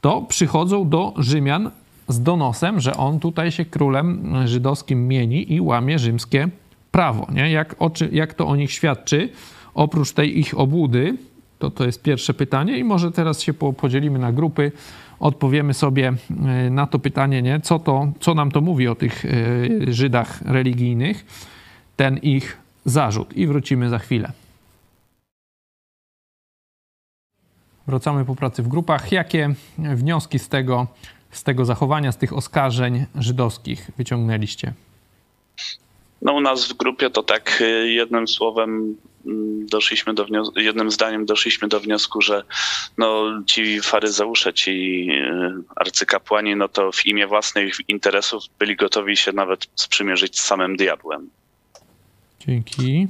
to 0.00 0.22
przychodzą 0.22 0.88
do 0.88 1.14
Rzymian 1.18 1.70
z 2.08 2.22
donosem, 2.22 2.80
że 2.80 2.96
on 2.96 3.20
tutaj 3.20 3.50
się 3.50 3.64
królem 3.64 4.34
żydowskim 4.44 5.08
mieni 5.08 5.52
i 5.52 5.60
łamie 5.60 5.98
rzymskie 5.98 6.48
prawo. 6.90 7.26
Nie? 7.32 7.50
Jak, 7.50 7.76
oczy, 7.78 8.08
jak 8.12 8.34
to 8.34 8.46
o 8.46 8.56
nich 8.56 8.72
świadczy? 8.72 9.28
Oprócz 9.74 10.12
tej 10.12 10.38
ich 10.38 10.58
obłudy, 10.58 11.16
to 11.58 11.70
to 11.70 11.86
jest 11.86 12.02
pierwsze 12.02 12.34
pytanie 12.34 12.78
i 12.78 12.84
może 12.84 13.12
teraz 13.12 13.40
się 13.40 13.54
podzielimy 13.54 14.18
na 14.18 14.32
grupy, 14.32 14.72
odpowiemy 15.20 15.74
sobie 15.74 16.12
e, 16.46 16.70
na 16.70 16.86
to 16.86 16.98
pytanie, 16.98 17.42
nie? 17.42 17.60
Co, 17.60 17.78
to, 17.78 18.12
co 18.20 18.34
nam 18.34 18.50
to 18.50 18.60
mówi 18.60 18.88
o 18.88 18.94
tych 18.94 19.24
e, 19.24 19.28
Żydach 19.92 20.42
religijnych, 20.42 21.26
ten 21.96 22.16
ich 22.16 22.58
zarzut 22.84 23.36
i 23.36 23.46
wrócimy 23.46 23.88
za 23.88 23.98
chwilę. 23.98 24.32
Wracamy 27.88 28.24
po 28.24 28.34
pracy 28.34 28.62
w 28.62 28.68
grupach. 28.68 29.12
Jakie 29.12 29.54
wnioski 29.78 30.38
z 30.38 30.48
tego, 30.48 30.86
z 31.30 31.42
tego 31.42 31.64
zachowania, 31.64 32.12
z 32.12 32.16
tych 32.16 32.32
oskarżeń 32.32 33.04
żydowskich 33.14 33.90
wyciągnęliście? 33.96 34.72
No 36.22 36.32
u 36.32 36.40
nas 36.40 36.68
w 36.68 36.76
grupie 36.76 37.10
to 37.10 37.22
tak 37.22 37.58
y, 37.60 37.88
jednym 37.88 38.28
słowem 38.28 38.96
mm, 39.26 39.66
doszliśmy 39.66 40.14
do 40.14 40.24
wniosku, 40.24 40.60
jednym 40.60 40.90
zdaniem 40.90 41.26
doszliśmy 41.26 41.68
do 41.68 41.80
wniosku, 41.80 42.20
że 42.20 42.44
no, 42.98 43.24
ci 43.46 43.80
faryzeusze, 43.80 44.54
ci 44.54 45.06
y, 45.10 45.62
arcykapłani, 45.76 46.56
no 46.56 46.68
to 46.68 46.92
w 46.92 47.06
imię 47.06 47.26
własnych 47.26 47.74
interesów 47.88 48.42
byli 48.58 48.76
gotowi 48.76 49.16
się 49.16 49.32
nawet 49.32 49.66
sprzymierzyć 49.74 50.40
z 50.40 50.42
samym 50.42 50.76
diabłem. 50.76 51.30
Dzięki. 52.46 53.06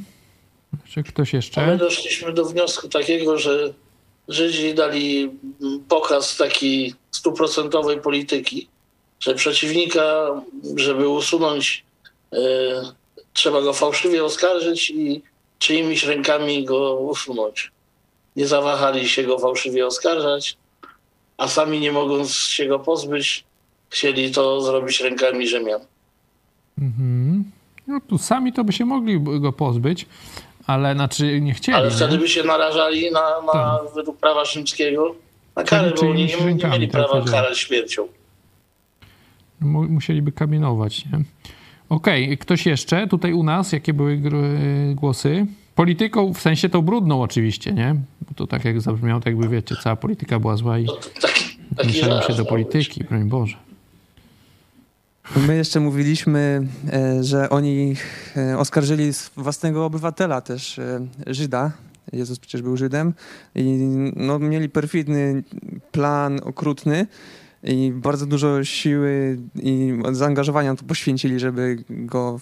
Czy 0.88 1.02
ktoś 1.02 1.32
jeszcze? 1.32 1.62
A 1.62 1.66
my 1.66 1.76
doszliśmy 1.76 2.32
do 2.32 2.44
wniosku 2.44 2.88
takiego, 2.88 3.38
że 3.38 3.72
Żydzi 4.28 4.74
dali 4.74 5.30
pokaz 5.88 6.36
takiej 6.36 6.94
stuprocentowej 7.10 8.00
polityki, 8.00 8.68
że 9.20 9.34
przeciwnika, 9.34 10.30
żeby 10.76 11.08
usunąć 11.08 11.84
y, 12.32 12.38
trzeba 13.32 13.62
go 13.62 13.72
fałszywie 13.72 14.24
oskarżyć 14.24 14.90
i 14.90 15.22
czyimiś 15.58 16.04
rękami 16.04 16.64
go 16.64 16.96
usunąć. 16.96 17.72
Nie 18.36 18.46
zawahali 18.46 19.08
się 19.08 19.22
go 19.22 19.38
fałszywie 19.38 19.86
oskarżać, 19.86 20.56
a 21.36 21.48
sami 21.48 21.80
nie 21.80 21.92
mogąc 21.92 22.30
się 22.32 22.66
go 22.66 22.78
pozbyć, 22.78 23.44
chcieli 23.90 24.32
to 24.32 24.62
zrobić 24.62 25.00
rękami 25.00 25.48
Rzymian. 25.48 25.80
Mhm. 26.78 27.44
No 27.86 28.00
tu 28.08 28.18
sami 28.18 28.52
to 28.52 28.64
by 28.64 28.72
się 28.72 28.84
mogli 28.84 29.20
go 29.20 29.52
pozbyć, 29.52 30.06
ale 30.68 30.94
znaczy 30.94 31.40
nie 31.40 31.54
chcieli. 31.54 31.78
Ale 31.78 31.90
wtedy 31.90 32.12
nie? 32.12 32.18
by 32.18 32.28
się 32.28 32.44
narażali 32.44 33.10
na, 33.10 33.20
na 33.46 33.52
tak. 33.52 33.80
według 33.94 34.18
prawa 34.18 34.44
rzymskiego 34.44 35.14
na 35.56 35.64
karę, 35.64 35.92
bo 36.00 36.08
oni 36.08 36.24
nie, 36.24 36.54
nie 36.54 36.68
mieli 36.70 36.88
tak 36.88 37.08
prawa 37.08 37.30
karać 37.30 37.58
śmiercią. 37.58 38.08
Musieliby 39.60 40.32
kamienować, 40.32 41.04
nie? 41.04 41.18
Okej, 41.88 42.24
okay. 42.24 42.36
ktoś 42.36 42.66
jeszcze 42.66 43.06
tutaj 43.06 43.32
u 43.32 43.42
nas, 43.42 43.72
jakie 43.72 43.92
były 43.92 44.20
głosy? 44.94 45.46
Polityką, 45.74 46.34
w 46.34 46.40
sensie 46.40 46.68
tą 46.68 46.82
brudną 46.82 47.22
oczywiście, 47.22 47.72
nie? 47.72 47.94
Bo 48.28 48.34
to 48.34 48.46
tak 48.46 48.64
jak 48.64 48.80
zabrzmiało, 48.80 49.20
tak 49.20 49.26
jakby 49.26 49.48
wiecie, 49.48 49.74
cała 49.82 49.96
polityka 49.96 50.38
była 50.38 50.56
zła 50.56 50.78
i 50.78 50.86
mieszają 51.86 52.22
się 52.22 52.34
do 52.34 52.44
polityki, 52.44 53.04
broń 53.04 53.24
Boże. 53.24 53.56
My 55.36 55.56
jeszcze 55.56 55.80
mówiliśmy, 55.80 56.66
e, 56.92 57.24
że 57.24 57.50
oni 57.50 57.94
e, 58.36 58.58
oskarżyli 58.58 59.10
własnego 59.36 59.84
obywatela 59.84 60.40
też, 60.40 60.78
e, 60.78 61.06
Żyda. 61.26 61.72
Jezus 62.12 62.38
przecież 62.38 62.62
był 62.62 62.76
Żydem 62.76 63.14
i 63.54 63.64
no, 64.16 64.38
mieli 64.38 64.68
perfidny 64.68 65.42
plan 65.92 66.40
okrutny, 66.44 67.06
i 67.62 67.92
bardzo 67.94 68.26
dużo 68.26 68.64
siły 68.64 69.38
i 69.62 69.92
zaangażowania 70.12 70.74
to 70.74 70.84
poświęcili, 70.84 71.38
żeby 71.38 71.84
go 71.88 72.40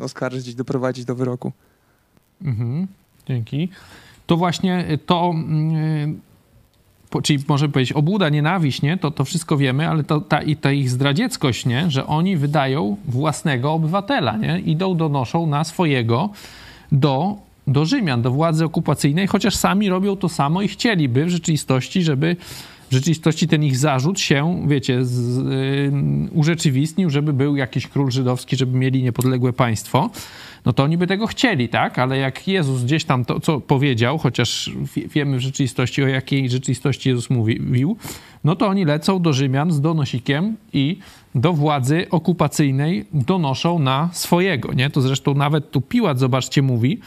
oskarżyć 0.00 0.54
doprowadzić 0.54 1.04
do 1.04 1.14
wyroku. 1.14 1.52
Mhm, 2.44 2.86
dzięki. 3.28 3.68
To 4.26 4.36
właśnie 4.36 4.98
to, 5.06 5.34
yy, 6.04 6.14
czyli 7.22 7.44
możemy 7.48 7.72
powiedzieć 7.72 7.92
obłuda, 7.92 8.28
nienawiść, 8.28 8.82
nie? 8.82 8.96
To, 8.96 9.10
to 9.10 9.24
wszystko 9.24 9.56
wiemy, 9.56 9.88
ale 9.88 10.04
to, 10.04 10.20
ta, 10.20 10.42
i 10.42 10.56
ta 10.56 10.72
ich 10.72 10.90
zdradzieckość, 10.90 11.66
nie? 11.66 11.90
Że 11.90 12.06
oni 12.06 12.36
wydają 12.36 12.96
własnego 13.08 13.72
obywatela, 13.72 14.36
nie? 14.36 14.60
Idą, 14.60 14.96
donoszą 14.96 15.46
na 15.46 15.64
swojego 15.64 16.30
do, 16.92 17.36
do 17.66 17.84
Rzymian, 17.84 18.22
do 18.22 18.30
władzy 18.30 18.64
okupacyjnej, 18.64 19.26
chociaż 19.26 19.56
sami 19.56 19.88
robią 19.88 20.16
to 20.16 20.28
samo 20.28 20.62
i 20.62 20.68
chcieliby 20.68 21.24
w 21.24 21.28
rzeczywistości, 21.28 22.02
żeby 22.02 22.36
w 22.90 22.92
rzeczywistości 22.92 23.48
ten 23.48 23.64
ich 23.64 23.76
zarzut 23.76 24.20
się, 24.20 24.62
wiecie, 24.66 25.04
z, 25.04 25.38
y, 25.38 25.92
urzeczywistnił, 26.32 27.10
żeby 27.10 27.32
był 27.32 27.56
jakiś 27.56 27.86
król 27.86 28.10
żydowski, 28.10 28.56
żeby 28.56 28.78
mieli 28.78 29.02
niepodległe 29.02 29.52
państwo, 29.52 30.10
no 30.66 30.72
to 30.72 30.82
oni 30.82 30.98
by 30.98 31.06
tego 31.06 31.26
chcieli, 31.26 31.68
tak? 31.68 31.98
Ale 31.98 32.18
jak 32.18 32.48
Jezus 32.48 32.84
gdzieś 32.84 33.04
tam 33.04 33.24
to, 33.24 33.40
co 33.40 33.60
powiedział, 33.60 34.18
chociaż 34.18 34.70
wiemy 35.14 35.36
w 35.36 35.40
rzeczywistości, 35.40 36.02
o 36.02 36.08
jakiej 36.08 36.50
rzeczywistości 36.50 37.08
Jezus 37.08 37.30
mówił, 37.30 37.96
no 38.44 38.56
to 38.56 38.66
oni 38.66 38.84
lecą 38.84 39.22
do 39.22 39.32
Rzymian 39.32 39.72
z 39.72 39.80
donosikiem 39.80 40.56
i 40.72 40.98
do 41.34 41.52
władzy 41.52 42.06
okupacyjnej 42.10 43.04
donoszą 43.12 43.78
na 43.78 44.08
swojego, 44.12 44.72
nie? 44.72 44.90
To 44.90 45.00
zresztą 45.00 45.34
nawet 45.34 45.70
tu 45.70 45.80
Piłat, 45.80 46.18
zobaczcie, 46.18 46.62
mówi, 46.62 47.00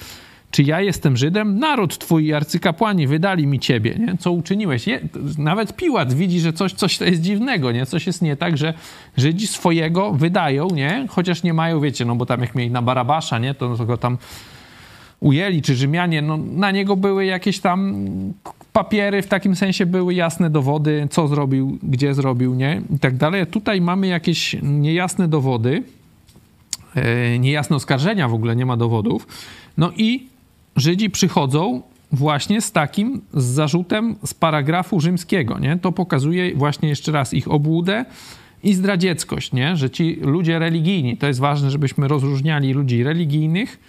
czy 0.51 0.63
ja 0.63 0.81
jestem 0.81 1.17
Żydem? 1.17 1.59
Naród 1.59 1.97
twój 1.97 2.25
i 2.25 2.33
arcykapłani 2.33 3.07
wydali 3.07 3.47
mi 3.47 3.59
ciebie, 3.59 3.95
nie? 3.99 4.17
Co 4.17 4.31
uczyniłeś? 4.31 4.87
Je, 4.87 4.99
nawet 5.37 5.75
Piłat 5.75 6.13
widzi, 6.13 6.39
że 6.39 6.53
coś, 6.53 6.73
coś 6.73 6.97
to 6.97 7.05
jest 7.05 7.21
dziwnego, 7.21 7.71
nie? 7.71 7.85
Coś 7.85 8.07
jest 8.07 8.21
nie 8.21 8.35
tak, 8.35 8.57
że 8.57 8.73
Żydzi 9.17 9.47
swojego 9.47 10.11
wydają, 10.11 10.69
nie? 10.69 11.05
Chociaż 11.09 11.43
nie 11.43 11.53
mają, 11.53 11.79
wiecie, 11.79 12.05
no 12.05 12.15
bo 12.15 12.25
tam 12.25 12.41
jak 12.41 12.55
mieli 12.55 12.71
na 12.71 12.81
Barabasza, 12.81 13.39
nie? 13.39 13.53
To, 13.53 13.77
to 13.77 13.85
go 13.85 13.97
tam 13.97 14.17
ujęli, 15.19 15.61
czy 15.61 15.75
Rzymianie, 15.75 16.21
no 16.21 16.37
na 16.37 16.71
niego 16.71 16.95
były 16.95 17.25
jakieś 17.25 17.59
tam 17.59 18.05
papiery, 18.73 19.21
w 19.21 19.27
takim 19.27 19.55
sensie 19.55 19.85
były 19.85 20.13
jasne 20.13 20.49
dowody, 20.49 21.07
co 21.11 21.27
zrobił, 21.27 21.77
gdzie 21.83 22.13
zrobił, 22.13 22.55
nie? 22.55 22.81
I 22.95 22.99
tak 22.99 23.17
dalej. 23.17 23.47
Tutaj 23.47 23.81
mamy 23.81 24.07
jakieś 24.07 24.55
niejasne 24.61 25.27
dowody, 25.27 25.83
e, 26.95 27.39
niejasne 27.39 27.75
oskarżenia 27.75 28.27
w 28.27 28.33
ogóle, 28.33 28.55
nie 28.55 28.65
ma 28.65 28.77
dowodów. 28.77 29.27
No 29.77 29.91
i 29.97 30.27
Żydzi 30.75 31.09
przychodzą 31.09 31.81
właśnie 32.11 32.61
z 32.61 32.71
takim 32.71 33.21
z 33.33 33.43
zarzutem 33.43 34.15
z 34.25 34.33
paragrafu 34.33 34.99
rzymskiego, 34.99 35.59
nie? 35.59 35.77
To 35.77 35.91
pokazuje 35.91 36.55
właśnie 36.55 36.89
jeszcze 36.89 37.11
raz 37.11 37.33
ich 37.33 37.51
obłudę 37.51 38.05
i 38.63 38.73
zdradzieckość, 38.73 39.51
nie? 39.53 39.75
Że 39.75 39.89
ci 39.89 40.15
ludzie 40.21 40.59
religijni, 40.59 41.17
to 41.17 41.27
jest 41.27 41.39
ważne, 41.39 41.71
żebyśmy 41.71 42.07
rozróżniali 42.07 42.73
ludzi 42.73 43.03
religijnych 43.03 43.79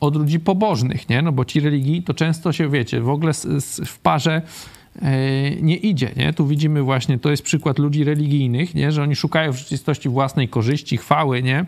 od 0.00 0.16
ludzi 0.16 0.40
pobożnych, 0.40 1.08
nie? 1.08 1.22
No 1.22 1.32
bo 1.32 1.44
ci 1.44 1.60
religii 1.60 2.02
to 2.02 2.14
często 2.14 2.52
się, 2.52 2.68
wiecie, 2.68 3.00
w 3.00 3.08
ogóle 3.08 3.32
w 3.86 3.98
parze 3.98 4.42
nie 5.62 5.76
idzie, 5.76 6.10
nie? 6.16 6.32
Tu 6.32 6.46
widzimy 6.46 6.82
właśnie, 6.82 7.18
to 7.18 7.30
jest 7.30 7.42
przykład 7.42 7.78
ludzi 7.78 8.04
religijnych, 8.04 8.74
nie? 8.74 8.92
Że 8.92 9.02
oni 9.02 9.16
szukają 9.16 9.52
w 9.52 9.56
rzeczywistości 9.56 10.08
własnej 10.08 10.48
korzyści, 10.48 10.96
chwały, 10.96 11.42
nie? 11.42 11.64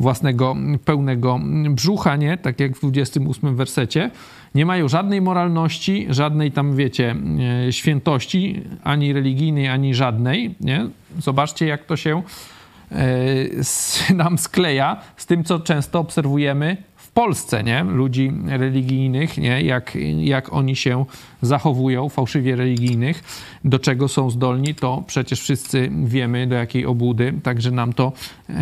Własnego 0.00 0.56
pełnego 0.84 1.40
brzucha, 1.70 2.16
nie? 2.16 2.38
Tak 2.38 2.60
jak 2.60 2.76
w 2.76 2.80
28 2.80 3.56
wersecie. 3.56 4.10
Nie 4.54 4.66
mają 4.66 4.88
żadnej 4.88 5.20
moralności, 5.20 6.06
żadnej 6.10 6.52
tam, 6.52 6.76
wiecie, 6.76 7.16
e, 7.66 7.72
świętości, 7.72 8.62
ani 8.84 9.12
religijnej, 9.12 9.68
ani 9.68 9.94
żadnej, 9.94 10.54
nie? 10.60 10.86
Zobaczcie, 11.18 11.66
jak 11.66 11.84
to 11.84 11.96
się 11.96 12.22
e, 12.92 14.14
nam 14.14 14.38
skleja 14.38 15.00
z 15.16 15.26
tym, 15.26 15.44
co 15.44 15.60
często 15.60 16.00
obserwujemy 16.00 16.76
Polsce, 17.14 17.64
nie? 17.64 17.84
Ludzi 17.84 18.32
religijnych, 18.46 19.38
nie? 19.38 19.62
Jak, 19.62 19.92
jak 20.18 20.52
oni 20.52 20.76
się 20.76 21.04
zachowują, 21.42 22.08
fałszywie 22.08 22.56
religijnych, 22.56 23.24
do 23.64 23.78
czego 23.78 24.08
są 24.08 24.30
zdolni, 24.30 24.74
to 24.74 25.04
przecież 25.06 25.40
wszyscy 25.40 25.90
wiemy, 26.04 26.46
do 26.46 26.54
jakiej 26.54 26.86
obłudy, 26.86 27.34
także 27.42 27.70
nam 27.70 27.92
to 27.92 28.12
e, 28.48 28.54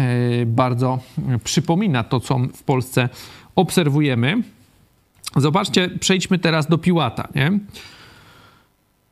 bardzo 0.47 0.99
przypomina 1.45 2.05
to, 2.05 2.21
co 2.21 2.39
w 2.55 2.63
Polsce 2.63 3.09
obserwujemy. 3.57 4.43
Zobaczcie, 5.37 5.89
przejdźmy 6.01 6.39
teraz 6.39 6.67
do 6.67 6.79
Piłata, 6.79 7.29
nie? 7.35 7.59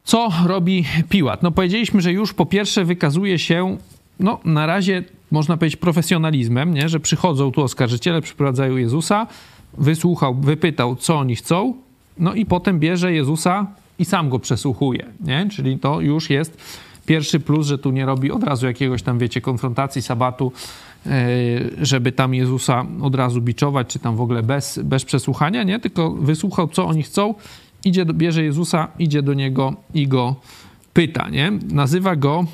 Co 0.04 0.32
robi 0.46 0.84
Piłat? 1.08 1.42
No 1.42 1.50
powiedzieliśmy, 1.50 2.00
że 2.00 2.12
już 2.12 2.34
po 2.34 2.46
pierwsze 2.46 2.84
wykazuje 2.84 3.38
się 3.38 3.76
no, 4.20 4.40
na 4.44 4.66
razie 4.66 5.04
można 5.30 5.56
powiedzieć 5.56 5.76
profesjonalizmem, 5.76 6.74
nie? 6.74 6.88
że 6.88 7.00
przychodzą 7.00 7.52
tu 7.52 7.62
oskarżyciele, 7.62 8.22
przyprowadzają 8.22 8.76
Jezusa, 8.76 9.26
wysłuchał, 9.78 10.34
wypytał, 10.34 10.96
co 10.96 11.18
oni 11.18 11.36
chcą, 11.36 11.74
no 12.18 12.34
i 12.34 12.46
potem 12.46 12.78
bierze 12.78 13.12
Jezusa 13.12 13.66
i 13.98 14.04
sam 14.04 14.28
go 14.28 14.38
przesłuchuje, 14.38 15.06
nie? 15.20 15.48
Czyli 15.50 15.78
to 15.78 16.00
już 16.00 16.30
jest 16.30 16.56
pierwszy 17.06 17.40
plus, 17.40 17.66
że 17.66 17.78
tu 17.78 17.90
nie 17.90 18.06
robi 18.06 18.30
od 18.30 18.44
razu 18.44 18.66
jakiegoś 18.66 19.02
tam, 19.02 19.18
wiecie, 19.18 19.40
konfrontacji 19.40 20.02
sabatu, 20.02 20.52
e, 21.06 21.10
żeby 21.82 22.12
tam 22.12 22.34
Jezusa 22.34 22.86
od 23.00 23.14
razu 23.14 23.40
biczować, 23.40 23.86
czy 23.88 23.98
tam 23.98 24.16
w 24.16 24.20
ogóle 24.20 24.42
bez, 24.42 24.80
bez 24.84 25.04
przesłuchania, 25.04 25.62
nie? 25.62 25.80
Tylko 25.80 26.10
wysłuchał, 26.10 26.68
co 26.68 26.86
oni 26.86 27.02
chcą, 27.02 27.34
idzie, 27.84 28.04
bierze 28.04 28.44
Jezusa, 28.44 28.88
idzie 28.98 29.22
do 29.22 29.34
niego 29.34 29.74
i 29.94 30.08
go 30.08 30.36
pyta, 30.92 31.28
nie? 31.28 31.52
Nazywa 31.72 32.16
go 32.16 32.44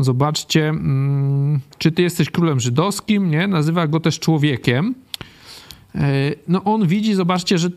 Zobaczcie, 0.00 0.68
mm, 0.68 1.60
czy 1.78 1.92
ty 1.92 2.02
jesteś 2.02 2.30
królem 2.30 2.60
żydowskim, 2.60 3.30
nie? 3.30 3.46
Nazywa 3.46 3.86
go 3.86 4.00
też 4.00 4.18
człowiekiem. 4.18 4.94
E, 5.94 6.00
no 6.48 6.64
on 6.64 6.86
widzi, 6.86 7.14
zobaczcie, 7.14 7.58
że 7.58 7.68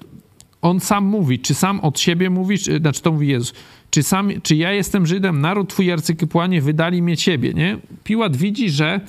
on 0.61 0.79
sam 0.79 1.05
mówi, 1.05 1.39
czy 1.39 1.53
sam 1.53 1.79
od 1.79 1.99
siebie 1.99 2.29
mówi, 2.29 2.59
czy, 2.59 2.77
znaczy 2.77 3.01
to 3.01 3.11
mówi 3.11 3.27
Jezus, 3.27 3.53
czy, 3.89 4.03
sam, 4.03 4.29
czy 4.43 4.55
ja 4.55 4.71
jestem 4.71 5.07
Żydem, 5.07 5.41
naród 5.41 5.69
twój 5.69 5.91
arcykapłanie 5.91 6.61
wydali 6.61 7.01
mnie 7.01 7.17
ciebie, 7.17 7.53
nie? 7.53 7.77
Piłat 8.03 8.35
widzi, 8.35 8.69
że 8.69 9.01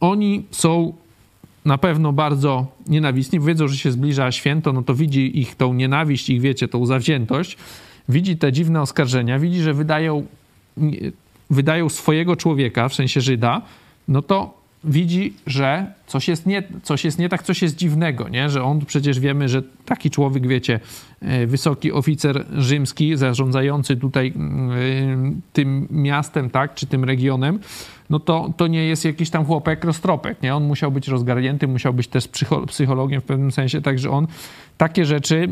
oni 0.00 0.44
są 0.50 0.92
na 1.64 1.78
pewno 1.78 2.12
bardzo 2.12 2.66
nienawistni, 2.86 3.40
wiedzą, 3.40 3.68
że 3.68 3.76
się 3.76 3.92
zbliża 3.92 4.32
święto, 4.32 4.72
no 4.72 4.82
to 4.82 4.94
widzi 4.94 5.40
ich 5.40 5.54
tą 5.54 5.74
nienawiść, 5.74 6.30
ich 6.30 6.40
wiecie, 6.40 6.68
tą 6.68 6.86
zawziętość, 6.86 7.56
widzi 8.08 8.36
te 8.36 8.52
dziwne 8.52 8.80
oskarżenia, 8.80 9.38
widzi, 9.38 9.60
że 9.60 9.74
wydają 9.74 10.26
wydają 11.50 11.88
swojego 11.88 12.36
człowieka, 12.36 12.88
w 12.88 12.94
sensie 12.94 13.20
Żyda, 13.20 13.62
no 14.08 14.22
to 14.22 14.59
widzi, 14.84 15.34
że 15.46 15.86
coś 16.06 16.28
jest 16.28 16.46
nie, 16.46 16.62
coś 16.82 17.04
jest 17.04 17.18
nie 17.18 17.28
tak, 17.28 17.42
coś 17.42 17.62
jest 17.62 17.76
dziwnego, 17.76 18.28
nie? 18.28 18.50
że 18.50 18.64
on 18.64 18.86
przecież 18.86 19.20
wiemy, 19.20 19.48
że 19.48 19.62
taki 19.84 20.10
człowiek, 20.10 20.46
wiecie, 20.46 20.80
e, 21.20 21.46
wysoki 21.46 21.92
oficer 21.92 22.44
rzymski, 22.58 23.16
zarządzający 23.16 23.96
tutaj 23.96 24.28
e, 24.28 24.32
tym 25.52 25.88
miastem, 25.90 26.50
tak, 26.50 26.74
czy 26.74 26.86
tym 26.86 27.04
regionem, 27.04 27.58
no 28.10 28.20
to, 28.20 28.52
to 28.56 28.66
nie 28.66 28.84
jest 28.84 29.04
jakiś 29.04 29.30
tam 29.30 29.44
chłopek 29.44 29.84
roztropek, 29.84 30.42
nie? 30.42 30.54
On 30.54 30.64
musiał 30.64 30.92
być 30.92 31.08
rozgarnięty, 31.08 31.68
musiał 31.68 31.94
być 31.94 32.08
też 32.08 32.28
psychologiem 32.66 33.20
w 33.20 33.24
pewnym 33.24 33.52
sensie, 33.52 33.80
także 33.80 34.10
on 34.10 34.26
takie 34.76 35.04
rzeczy 35.04 35.48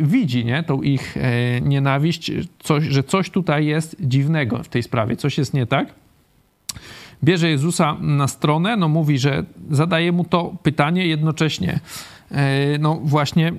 widzi, 0.00 0.44
nie? 0.44 0.62
Tą 0.62 0.82
ich 0.82 1.16
e, 1.16 1.60
nienawiść, 1.60 2.32
coś, 2.58 2.84
że 2.84 3.02
coś 3.02 3.30
tutaj 3.30 3.66
jest 3.66 3.96
dziwnego 4.00 4.62
w 4.62 4.68
tej 4.68 4.82
sprawie, 4.82 5.16
coś 5.16 5.38
jest 5.38 5.54
nie 5.54 5.66
tak 5.66 6.05
bierze 7.24 7.50
Jezusa 7.50 7.96
na 8.00 8.28
stronę, 8.28 8.76
no 8.76 8.88
mówi, 8.88 9.18
że 9.18 9.44
zadaje 9.70 10.12
mu 10.12 10.24
to 10.24 10.54
pytanie 10.62 11.06
jednocześnie, 11.06 11.80
e, 12.30 12.78
no 12.78 13.00
właśnie 13.04 13.52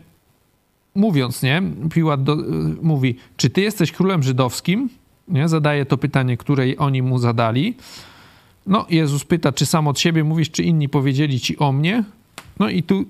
mówiąc, 0.95 1.43
nie, 1.43 1.61
Piłat 1.93 2.23
do, 2.23 2.37
mówi, 2.81 3.15
czy 3.37 3.49
ty 3.49 3.61
jesteś 3.61 3.91
królem 3.91 4.23
żydowskim? 4.23 4.89
Nie, 5.27 5.47
zadaje 5.47 5.85
to 5.85 5.97
pytanie, 5.97 6.37
które 6.37 6.63
oni 6.77 7.01
mu 7.01 7.17
zadali. 7.17 7.75
No, 8.67 8.85
Jezus 8.89 9.25
pyta, 9.25 9.51
czy 9.51 9.65
sam 9.65 9.87
od 9.87 9.99
siebie 9.99 10.23
mówisz, 10.23 10.51
czy 10.51 10.63
inni 10.63 10.89
powiedzieli 10.89 11.39
ci 11.39 11.57
o 11.57 11.71
mnie? 11.71 12.03
No 12.59 12.69
i 12.69 12.83
tu 12.83 13.05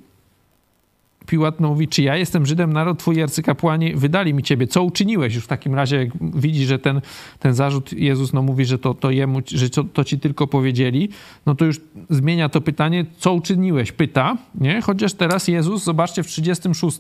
Piłat 1.28 1.60
mówi, 1.60 1.88
czy 1.88 2.02
ja 2.02 2.16
jestem 2.16 2.46
Żydem, 2.46 2.74
naród 2.74 3.00
twój 3.00 3.22
arcykapłani 3.22 3.96
wydali 3.96 4.34
mi 4.34 4.44
ciebie. 4.44 4.68
Co 4.68 4.84
uczyniłeś 4.84 5.36
już 5.36 5.44
w 5.44 5.48
takim 5.48 5.76
razie, 5.76 5.98
jak 5.98 6.10
widzi, 6.22 6.66
że 6.66 6.80
ten, 6.80 7.02
ten 7.40 7.54
zarzut 7.54 7.94
Jezus 7.94 8.34
no, 8.34 8.42
mówi, 8.42 8.66
że 8.66 8.80
to, 8.80 8.94
to 8.94 9.12
jemu, 9.12 9.42
że 9.46 9.70
to, 9.70 9.84
to 9.84 10.04
ci 10.04 10.20
tylko 10.20 10.48
powiedzieli, 10.48 11.10
no 11.46 11.56
to 11.56 11.66
już 11.66 11.82
zmienia 12.10 12.50
to 12.50 12.62
pytanie, 12.62 13.06
co 13.18 13.34
uczyniłeś? 13.34 13.92
Pyta, 13.92 14.38
nie? 14.56 14.82
Chociaż 14.82 15.14
teraz 15.14 15.48
Jezus, 15.48 15.84
zobaczcie, 15.84 16.24
w 16.24 16.28
36 16.28 17.00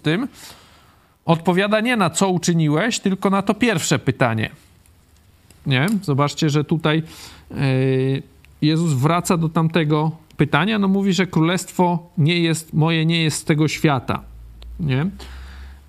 odpowiada 1.25 1.79
nie 1.79 1.95
na 1.95 2.09
co 2.09 2.29
uczyniłeś, 2.29 2.99
tylko 2.99 3.29
na 3.29 3.41
to 3.41 3.53
pierwsze 3.53 3.99
pytanie. 3.99 4.49
Nie? 5.65 5.87
Zobaczcie, 6.01 6.49
że 6.49 6.63
tutaj 6.63 7.03
yy, 7.51 7.57
Jezus 8.61 8.93
wraca 8.93 9.37
do 9.37 9.49
tamtego 9.49 10.11
pytania, 10.37 10.79
no 10.79 10.87
mówi, 10.87 11.13
że 11.13 11.27
królestwo 11.27 12.09
nie 12.17 12.39
jest, 12.39 12.73
moje 12.73 13.05
nie 13.05 13.23
jest 13.23 13.37
z 13.37 13.43
tego 13.43 13.67
świata, 13.67 14.23
nie? 14.79 15.05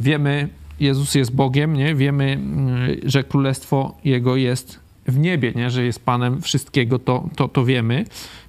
Wiemy, 0.00 0.48
Jezus 0.80 1.14
jest 1.14 1.34
Bogiem, 1.34 1.74
nie? 1.74 1.94
Wiemy, 1.94 2.24
mm, 2.24 2.96
że 3.04 3.24
królestwo 3.24 3.96
Jego 4.04 4.37
jest 4.37 4.80
w 5.06 5.18
niebie, 5.18 5.52
nie? 5.56 5.70
Że 5.70 5.84
jest 5.84 6.04
Panem 6.04 6.42
wszystkiego, 6.42 6.98
to, 6.98 7.28
to, 7.37 7.48
to 7.48 7.64
wiemy, 7.64 8.04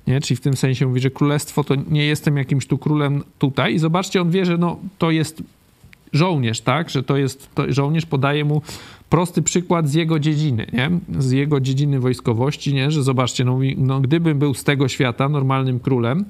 nie? 0.07 0.21
Czyli 0.21 0.37
w 0.37 0.41
tym 0.41 0.55
sensie 0.55 0.87
mówi, 0.87 0.99
że 0.99 1.09
królestwo 1.09 1.63
to 1.63 1.75
nie 1.75 2.05
jestem 2.05 2.37
jakimś 2.37 2.67
tu 2.67 2.77
królem 2.77 3.23
tutaj 3.39 3.73
i 3.73 3.79
zobaczcie, 3.79 4.21
on 4.21 4.31
wie, 4.31 4.45
że 4.45 4.57
no, 4.57 4.79
to 4.97 5.11
jest 5.11 5.43
żołnierz, 6.13 6.61
tak? 6.61 6.89
Że 6.89 7.03
to 7.03 7.17
jest, 7.17 7.55
to 7.55 7.73
żołnierz 7.73 8.05
podaje 8.05 8.45
mu 8.45 8.61
prosty 9.09 9.41
przykład 9.41 9.89
z 9.89 9.93
jego 9.93 10.19
dziedziny, 10.19 10.67
nie? 10.73 10.91
Z 11.21 11.31
jego 11.31 11.59
dziedziny 11.59 11.99
wojskowości, 11.99 12.73
nie? 12.73 12.91
Że 12.91 13.03
zobaczcie, 13.03 13.45
no, 13.45 13.59
no 13.77 14.01
gdybym 14.01 14.39
był 14.39 14.53
z 14.53 14.63
tego 14.63 14.87
świata 14.87 15.29
normalnym 15.29 15.79
królem, 15.79 16.25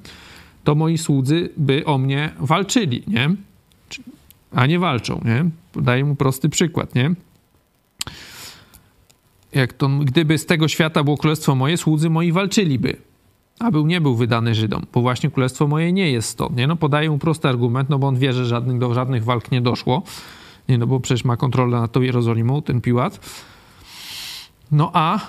to 0.63 0.75
moi 0.75 0.97
słudzy 0.97 1.49
by 1.57 1.85
o 1.85 1.97
mnie 1.97 2.31
walczyli, 2.39 3.03
nie? 3.07 3.29
A 4.51 4.65
nie 4.65 4.79
walczą, 4.79 5.21
nie? 5.25 5.49
Podaję 5.71 6.05
mu 6.05 6.15
prosty 6.15 6.49
przykład, 6.49 6.95
nie? 6.95 7.11
Jak 9.53 9.73
to, 9.73 9.89
gdyby 9.89 10.37
z 10.37 10.45
tego 10.45 10.67
świata 10.67 11.03
było 11.03 11.17
królestwo 11.17 11.55
moje, 11.55 11.77
słudzy 11.77 12.09
moi 12.09 12.31
walczyliby 12.31 13.09
a 13.59 13.71
był 13.71 13.87
nie 13.87 14.01
był 14.01 14.15
wydany 14.15 14.55
Żydom, 14.55 14.85
bo 14.93 15.01
właśnie 15.01 15.31
królestwo 15.31 15.67
moje 15.67 15.93
nie 15.93 16.11
jest 16.11 16.29
stąd. 16.29 16.55
Nie? 16.55 16.67
No, 16.67 16.75
podaje 16.75 17.09
mu 17.09 17.17
prosty 17.17 17.47
argument, 17.47 17.89
no 17.89 17.99
bo 17.99 18.07
on 18.07 18.15
wie, 18.15 18.33
że 18.33 18.45
żadnych, 18.45 18.77
do 18.77 18.93
żadnych 18.93 19.23
walk 19.23 19.51
nie 19.51 19.61
doszło. 19.61 20.03
Nie, 20.69 20.77
no 20.77 20.87
bo 20.87 20.99
przecież 20.99 21.25
ma 21.25 21.37
kontrolę 21.37 21.79
nad 21.79 21.91
tą 21.91 22.01
Jerozolimą, 22.01 22.61
ten 22.61 22.81
Piłat. 22.81 23.19
No 24.71 24.91
a 24.93 25.19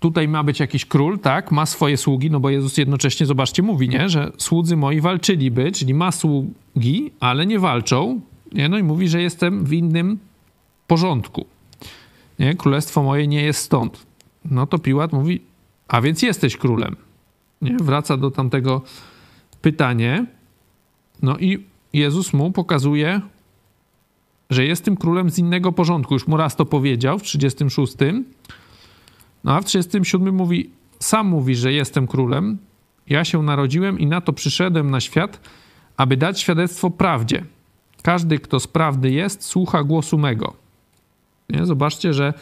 tutaj 0.00 0.28
ma 0.28 0.44
być 0.44 0.60
jakiś 0.60 0.84
król, 0.84 1.18
tak, 1.18 1.52
ma 1.52 1.66
swoje 1.66 1.96
sługi, 1.96 2.30
no 2.30 2.40
bo 2.40 2.50
Jezus 2.50 2.76
jednocześnie, 2.76 3.26
zobaczcie, 3.26 3.62
mówi, 3.62 3.88
nie, 3.88 4.08
że 4.08 4.32
słudzy 4.38 4.76
moi 4.76 5.00
walczyliby, 5.00 5.72
czyli 5.72 5.94
ma 5.94 6.12
sługi, 6.12 7.12
ale 7.20 7.46
nie 7.46 7.58
walczą, 7.58 8.20
nie, 8.52 8.68
no 8.68 8.78
i 8.78 8.82
mówi, 8.82 9.08
że 9.08 9.22
jestem 9.22 9.64
w 9.64 9.72
innym 9.72 10.18
porządku, 10.86 11.46
nie, 12.38 12.54
królestwo 12.54 13.02
moje 13.02 13.26
nie 13.26 13.42
jest 13.42 13.60
stąd. 13.60 14.06
No 14.44 14.66
to 14.66 14.78
Piłat 14.78 15.12
mówi, 15.12 15.40
a 15.88 16.00
więc 16.00 16.22
jesteś 16.22 16.56
królem. 16.56 16.96
Nie? 17.62 17.76
Wraca 17.76 18.16
do 18.16 18.30
tamtego 18.30 18.82
pytanie. 19.62 20.26
No 21.22 21.38
i 21.38 21.64
Jezus 21.92 22.32
mu 22.32 22.52
pokazuje, 22.52 23.20
że 24.50 24.64
jest 24.64 24.84
tym 24.84 24.96
królem 24.96 25.30
z 25.30 25.38
innego 25.38 25.72
porządku. 25.72 26.14
Już 26.14 26.26
mu 26.26 26.36
raz 26.36 26.56
to 26.56 26.64
powiedział 26.64 27.18
w 27.18 27.22
36. 27.22 27.94
No 29.44 29.54
a 29.54 29.60
w 29.60 29.64
37 29.64 30.34
mówi, 30.34 30.70
sam 30.98 31.26
mówi, 31.26 31.56
że 31.56 31.72
jestem 31.72 32.06
królem. 32.06 32.58
Ja 33.06 33.24
się 33.24 33.42
narodziłem 33.42 33.98
i 33.98 34.06
na 34.06 34.20
to 34.20 34.32
przyszedłem 34.32 34.90
na 34.90 35.00
świat, 35.00 35.40
aby 35.96 36.16
dać 36.16 36.40
świadectwo 36.40 36.90
prawdzie. 36.90 37.44
każdy, 38.02 38.38
kto 38.38 38.60
z 38.60 38.66
prawdy 38.66 39.10
jest, 39.10 39.44
słucha 39.44 39.84
głosu 39.84 40.18
mego. 40.18 40.54
Nie? 41.48 41.66
Zobaczcie, 41.66 42.14
że 42.14 42.34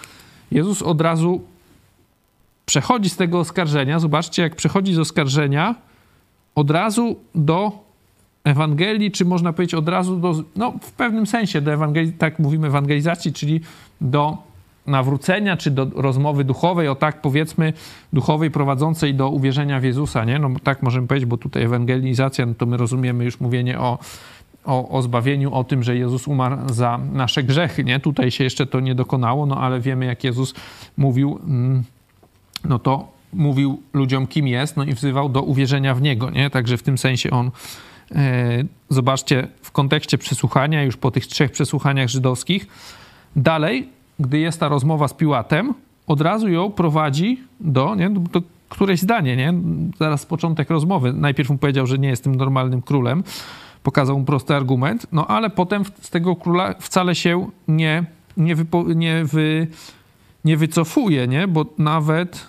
Jezus 0.50 0.82
od 0.82 1.00
razu 1.00 1.42
przechodzi 2.66 3.10
z 3.10 3.16
tego 3.16 3.38
oskarżenia. 3.38 3.98
Zobaczcie, 3.98 4.42
jak 4.42 4.56
przechodzi 4.56 4.94
z 4.94 4.98
oskarżenia 4.98 5.74
od 6.54 6.70
razu 6.70 7.16
do 7.34 7.87
Ewangelii, 8.48 9.10
czy 9.10 9.24
można 9.24 9.52
powiedzieć 9.52 9.74
od 9.74 9.88
razu 9.88 10.16
do, 10.16 10.34
no 10.56 10.72
w 10.82 10.92
pewnym 10.92 11.26
sensie 11.26 11.60
do 11.60 11.72
Ewangelii, 11.72 12.12
tak 12.12 12.38
mówimy 12.38 12.66
ewangelizacji, 12.66 13.32
czyli 13.32 13.60
do 14.00 14.48
nawrócenia, 14.88 15.56
czy 15.56 15.70
do 15.70 15.86
rozmowy 15.94 16.44
duchowej, 16.44 16.88
o 16.88 16.94
tak 16.94 17.20
powiedzmy, 17.20 17.72
duchowej 18.12 18.50
prowadzącej 18.50 19.14
do 19.14 19.28
uwierzenia 19.30 19.80
w 19.80 19.84
Jezusa, 19.84 20.24
nie? 20.24 20.38
No 20.38 20.50
tak 20.62 20.82
możemy 20.82 21.06
powiedzieć, 21.06 21.28
bo 21.28 21.36
tutaj 21.36 21.62
ewangelizacja, 21.62 22.46
no 22.46 22.54
to 22.54 22.66
my 22.66 22.76
rozumiemy 22.76 23.24
już 23.24 23.40
mówienie 23.40 23.78
o, 23.78 23.98
o, 24.64 24.88
o 24.88 25.02
zbawieniu, 25.02 25.54
o 25.54 25.64
tym, 25.64 25.82
że 25.82 25.96
Jezus 25.96 26.28
umarł 26.28 26.56
za 26.66 27.00
nasze 27.12 27.42
grzechy, 27.42 27.84
nie? 27.84 28.00
Tutaj 28.00 28.30
się 28.30 28.44
jeszcze 28.44 28.66
to 28.66 28.80
nie 28.80 28.94
dokonało, 28.94 29.46
no 29.46 29.60
ale 29.60 29.80
wiemy, 29.80 30.06
jak 30.06 30.24
Jezus 30.24 30.54
mówił, 30.96 31.38
mm, 31.44 31.82
no 32.64 32.78
to 32.78 33.08
mówił 33.32 33.82
ludziom, 33.92 34.26
kim 34.26 34.48
jest, 34.48 34.76
no 34.76 34.84
i 34.84 34.92
wzywał 34.92 35.28
do 35.28 35.42
uwierzenia 35.42 35.94
w 35.94 36.02
Niego, 36.02 36.30
nie? 36.30 36.50
Także 36.50 36.76
w 36.76 36.82
tym 36.82 36.98
sensie 36.98 37.30
on 37.30 37.50
zobaczcie, 38.88 39.48
w 39.62 39.72
kontekście 39.72 40.18
przesłuchania, 40.18 40.82
już 40.82 40.96
po 40.96 41.10
tych 41.10 41.26
trzech 41.26 41.50
przesłuchaniach 41.50 42.08
żydowskich, 42.08 42.66
dalej, 43.36 43.88
gdy 44.18 44.38
jest 44.38 44.60
ta 44.60 44.68
rozmowa 44.68 45.08
z 45.08 45.14
Piłatem, 45.14 45.74
od 46.06 46.20
razu 46.20 46.48
ją 46.48 46.70
prowadzi 46.70 47.40
do, 47.60 47.94
nie, 47.94 48.10
do 48.10 48.42
któreś 48.68 49.00
zdanie, 49.00 49.36
nie? 49.36 49.54
Zaraz 49.98 50.26
początek 50.26 50.70
rozmowy. 50.70 51.12
Najpierw 51.12 51.50
mu 51.50 51.58
powiedział, 51.58 51.86
że 51.86 51.98
nie 51.98 52.08
jest 52.08 52.24
tym 52.24 52.34
normalnym 52.34 52.82
królem, 52.82 53.24
pokazał 53.82 54.18
mu 54.18 54.24
prosty 54.24 54.54
argument, 54.54 55.06
no 55.12 55.26
ale 55.26 55.50
potem 55.50 55.84
z 56.00 56.10
tego 56.10 56.36
króla 56.36 56.74
wcale 56.80 57.14
się 57.14 57.50
nie, 57.68 58.04
nie, 58.36 58.54
wypo, 58.54 58.82
nie, 58.82 59.24
wy, 59.24 59.66
nie 60.44 60.56
wycofuje, 60.56 61.28
nie? 61.28 61.48
Bo 61.48 61.66
nawet 61.78 62.46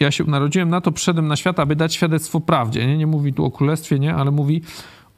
ja 0.00 0.10
się 0.10 0.24
narodziłem 0.24 0.68
na 0.68 0.80
to, 0.80 0.92
przyszedłem 0.92 1.28
na 1.28 1.36
świat, 1.36 1.60
aby 1.60 1.76
dać 1.76 1.94
świadectwo 1.94 2.40
prawdzie. 2.40 2.86
Nie, 2.86 2.96
nie 2.96 3.06
mówi 3.06 3.32
tu 3.32 3.44
o 3.44 3.50
królestwie, 3.50 3.98
nie, 3.98 4.14
ale 4.14 4.30
mówi 4.30 4.62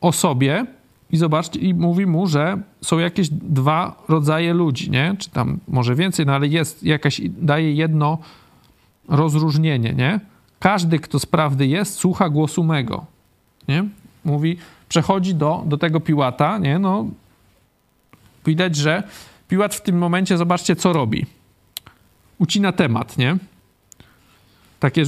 o 0.01 0.13
sobie 0.13 0.67
i 1.13 1.17
zobaczcie, 1.17 1.61
i 1.61 1.75
mówi 1.75 2.07
mu, 2.07 2.27
że 2.27 2.63
są 2.83 2.99
jakieś 2.99 3.29
dwa 3.31 4.03
rodzaje 4.09 4.55
ludzi, 4.55 4.91
nie? 4.91 5.15
Czy 5.19 5.31
tam 5.31 5.59
może 5.69 5.95
więcej, 5.95 6.27
no 6.27 6.35
ale 6.35 6.47
jest 6.47 6.83
jakaś, 6.83 7.21
daje 7.25 7.75
jedno 7.75 8.19
rozróżnienie, 9.09 9.95
nie? 9.95 10.21
Każdy, 10.61 10.99
kto 10.99 11.19
z 11.19 11.27
prawdy 11.27 11.67
jest, 11.67 11.95
słucha 11.95 12.29
głosu 12.29 12.65
mego, 12.65 13.07
nie? 13.69 13.85
Mówi, 14.25 14.57
przechodzi 14.89 15.35
do, 15.35 15.65
do 15.67 15.79
tego 15.79 16.01
Piłata, 16.01 16.59
nie? 16.59 16.79
No, 16.79 17.07
widać, 18.47 18.77
że 18.77 19.03
Piłat 19.49 19.75
w 19.75 19.81
tym 19.81 19.99
momencie, 19.99 20.37
zobaczcie, 20.37 20.77
co 20.77 20.93
robi. 20.93 21.27
Ucina 22.39 22.73
temat, 22.73 23.19
nie? 23.19 23.37
Takie 24.81 25.05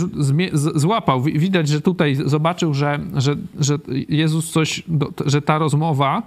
złapał. 0.55 1.23
Widać, 1.23 1.69
że 1.69 1.81
tutaj 1.81 2.17
zobaczył, 2.27 2.75
że, 2.75 3.01
że, 3.15 3.37
że 3.61 3.79
Jezus 4.09 4.51
coś, 4.51 4.83
że 5.27 5.43
ta 5.43 5.59
rozmowa 5.59 6.23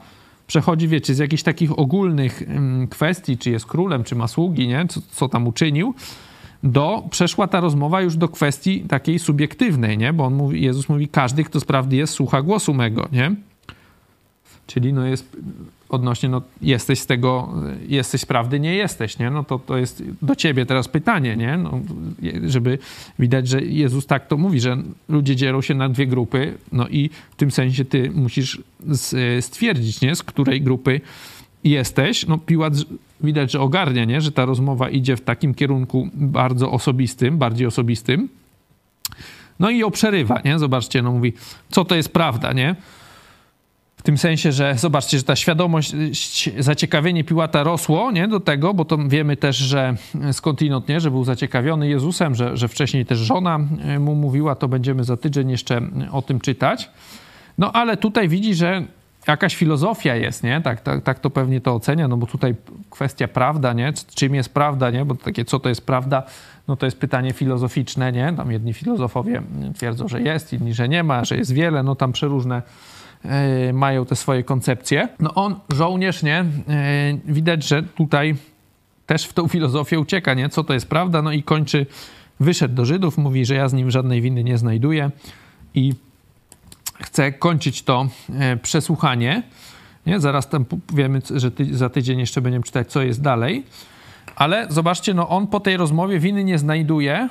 przechodzi, 0.47 0.87
wiecie, 0.87 1.15
z 1.15 1.17
jakichś 1.17 1.43
takich 1.43 1.79
ogólnych 1.79 2.43
kwestii, 2.89 3.37
czy 3.37 3.51
jest 3.51 3.65
królem, 3.65 4.03
czy 4.03 4.15
ma 4.15 4.27
sługi, 4.27 4.67
nie? 4.67 4.85
Co, 4.89 5.01
co 5.11 5.29
tam 5.29 5.47
uczynił, 5.47 5.93
do, 6.63 7.03
przeszła 7.11 7.47
ta 7.47 7.59
rozmowa 7.59 8.01
już 8.01 8.17
do 8.17 8.29
kwestii 8.29 8.81
takiej 8.81 9.19
subiektywnej, 9.19 9.97
nie? 9.97 10.13
Bo 10.13 10.25
on 10.25 10.33
mówi, 10.33 10.61
Jezus 10.61 10.89
mówi, 10.89 11.07
każdy, 11.07 11.43
kto 11.43 11.59
sprawdy 11.59 11.95
jest, 11.95 12.13
słucha 12.13 12.41
głosu 12.41 12.73
mego, 12.73 13.07
nie? 13.11 13.35
Czyli 14.67 14.93
no 14.93 15.05
jest 15.05 15.37
odnośnie, 15.95 16.29
no 16.29 16.41
jesteś 16.61 16.99
z 16.99 17.05
tego, 17.05 17.53
jesteś 17.87 18.25
prawdy, 18.25 18.59
nie 18.59 18.75
jesteś, 18.75 19.19
nie? 19.19 19.29
No 19.29 19.43
to, 19.43 19.59
to 19.59 19.77
jest 19.77 20.03
do 20.21 20.35
ciebie 20.35 20.65
teraz 20.65 20.87
pytanie, 20.87 21.35
nie? 21.35 21.57
No, 21.57 21.79
żeby 22.45 22.77
widać, 23.19 23.47
że 23.47 23.61
Jezus 23.61 24.05
tak 24.05 24.27
to 24.27 24.37
mówi, 24.37 24.59
że 24.59 24.77
ludzie 25.09 25.35
dzielą 25.35 25.61
się 25.61 25.73
na 25.73 25.89
dwie 25.89 26.07
grupy, 26.07 26.53
no 26.71 26.87
i 26.87 27.09
w 27.31 27.35
tym 27.35 27.51
sensie 27.51 27.85
ty 27.85 28.11
musisz 28.11 28.61
stwierdzić, 29.41 30.01
nie? 30.01 30.15
Z 30.15 30.23
której 30.23 30.61
grupy 30.61 31.01
jesteś. 31.63 32.27
No 32.27 32.37
Piłat 32.37 32.73
widać, 33.21 33.51
że 33.51 33.59
ogarnia, 33.59 34.05
nie? 34.05 34.21
Że 34.21 34.31
ta 34.31 34.45
rozmowa 34.45 34.89
idzie 34.89 35.15
w 35.17 35.21
takim 35.21 35.53
kierunku 35.53 36.09
bardzo 36.13 36.71
osobistym, 36.71 37.37
bardziej 37.37 37.67
osobistym. 37.67 38.29
No 39.59 39.69
i 39.69 39.77
ją 39.77 39.91
przerywa, 39.91 40.41
nie? 40.45 40.59
Zobaczcie, 40.59 41.01
no 41.01 41.11
mówi, 41.11 41.33
co 41.69 41.85
to 41.85 41.95
jest 41.95 42.13
prawda, 42.13 42.53
nie? 42.53 42.75
Tym 44.05 44.17
sensie, 44.17 44.51
że 44.51 44.75
zobaczcie, 44.77 45.17
że 45.17 45.23
ta 45.23 45.35
świadomość, 45.35 45.95
zaciekawienie 46.59 47.23
Piłata 47.23 47.63
rosło 47.63 48.11
nie, 48.11 48.27
do 48.27 48.39
tego, 48.39 48.73
bo 48.73 48.85
to 48.85 48.97
wiemy 48.97 49.37
też, 49.37 49.57
że 49.57 49.95
skądinąd, 50.31 50.87
nie, 50.87 50.99
że 50.99 51.11
był 51.11 51.23
zaciekawiony 51.23 51.89
Jezusem, 51.89 52.35
że, 52.35 52.57
że 52.57 52.67
wcześniej 52.67 53.05
też 53.05 53.19
żona 53.19 53.59
e, 53.81 53.99
mu 53.99 54.15
mówiła, 54.15 54.55
to 54.55 54.67
będziemy 54.67 55.03
za 55.03 55.17
tydzień 55.17 55.49
jeszcze 55.49 55.81
o 56.11 56.21
tym 56.21 56.39
czytać. 56.39 56.89
No 57.57 57.71
ale 57.71 57.97
tutaj 57.97 58.29
widzi, 58.29 58.55
że 58.55 58.83
jakaś 59.27 59.55
filozofia 59.55 60.15
jest, 60.15 60.43
nie? 60.43 60.61
Tak, 60.61 60.81
tak, 60.81 61.03
tak 61.03 61.19
to 61.19 61.29
pewnie 61.29 61.61
to 61.61 61.75
ocenia, 61.75 62.07
no 62.07 62.17
bo 62.17 62.27
tutaj 62.27 62.55
kwestia 62.89 63.27
prawda, 63.27 63.73
nie? 63.73 63.93
Czym 64.15 64.35
jest 64.35 64.53
prawda, 64.53 64.91
nie? 64.91 65.05
Bo 65.05 65.15
takie, 65.15 65.45
co 65.45 65.59
to 65.59 65.69
jest 65.69 65.85
prawda, 65.85 66.23
no 66.67 66.75
to 66.75 66.85
jest 66.85 66.99
pytanie 66.99 67.33
filozoficzne, 67.33 68.11
nie? 68.11 68.33
Tam 68.37 68.51
jedni 68.51 68.73
filozofowie 68.73 69.41
twierdzą, 69.75 70.07
że 70.07 70.21
jest, 70.21 70.53
inni, 70.53 70.73
że 70.73 70.89
nie 70.89 71.03
ma, 71.03 71.25
że 71.25 71.37
jest 71.37 71.53
wiele, 71.53 71.83
no 71.83 71.95
tam 71.95 72.11
przeróżne 72.11 72.61
E, 72.61 72.94
mają 73.73 74.05
te 74.05 74.15
swoje 74.15 74.43
koncepcje. 74.43 75.09
No 75.19 75.33
on, 75.33 75.55
żołnierz, 75.69 76.23
nie? 76.23 76.39
E, 76.39 76.45
widać, 77.25 77.67
że 77.67 77.83
tutaj 77.83 78.35
też 79.05 79.25
w 79.25 79.33
tą 79.33 79.47
filozofię 79.47 79.99
ucieka, 79.99 80.33
nie? 80.33 80.49
Co 80.49 80.63
to 80.63 80.73
jest 80.73 80.89
prawda? 80.89 81.21
No 81.21 81.31
i 81.31 81.43
kończy, 81.43 81.85
wyszedł 82.39 82.75
do 82.75 82.85
Żydów, 82.85 83.17
mówi, 83.17 83.45
że 83.45 83.55
ja 83.55 83.69
z 83.69 83.73
nim 83.73 83.91
żadnej 83.91 84.21
winy 84.21 84.43
nie 84.43 84.57
znajduję 84.57 85.11
i 85.73 85.93
chce 87.01 87.31
kończyć 87.31 87.83
to 87.83 88.07
e, 88.39 88.57
przesłuchanie. 88.57 89.43
Nie? 90.05 90.19
Zaraz 90.19 90.49
tam 90.49 90.65
wiemy, 90.93 91.21
że 91.35 91.51
ty, 91.51 91.77
za 91.77 91.89
tydzień 91.89 92.19
jeszcze 92.19 92.41
będziemy 92.41 92.63
czytać, 92.63 92.91
co 92.91 93.01
jest 93.01 93.21
dalej. 93.21 93.63
Ale 94.35 94.67
zobaczcie, 94.69 95.13
no 95.13 95.29
on 95.29 95.47
po 95.47 95.59
tej 95.59 95.77
rozmowie 95.77 96.19
winy 96.19 96.43
nie 96.43 96.57
znajduje, 96.57 97.29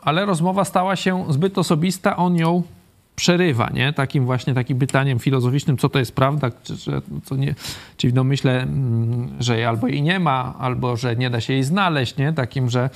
ale 0.00 0.26
rozmowa 0.26 0.64
stała 0.64 0.96
się 0.96 1.24
zbyt 1.28 1.58
osobista, 1.58 2.16
on 2.16 2.36
ją 2.36 2.62
przerywa, 3.20 3.70
nie? 3.74 3.92
Takim 3.92 4.24
właśnie 4.24 4.54
takim 4.54 4.78
pytaniem 4.78 5.18
filozoficznym, 5.18 5.76
co 5.76 5.88
to 5.88 5.98
jest 5.98 6.14
prawda, 6.14 6.50
czy, 6.62 6.76
co 7.24 7.36
nie, 7.36 7.54
czyli 7.96 8.14
no 8.14 8.24
myślę, 8.24 8.62
mm, 8.62 9.28
że 9.40 9.68
albo 9.68 9.88
jej 9.88 10.02
nie 10.02 10.20
ma, 10.20 10.54
albo 10.58 10.96
że 10.96 11.16
nie 11.16 11.30
da 11.30 11.40
się 11.40 11.52
jej 11.52 11.62
znaleźć, 11.62 12.16
nie? 12.16 12.32
Takim, 12.32 12.70
że 12.70 12.90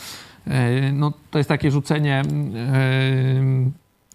e, 0.47 0.93
no, 0.93 1.13
to 1.31 1.39
jest 1.39 1.49
takie 1.49 1.71
rzucenie, 1.71 2.23
e, 2.57 3.43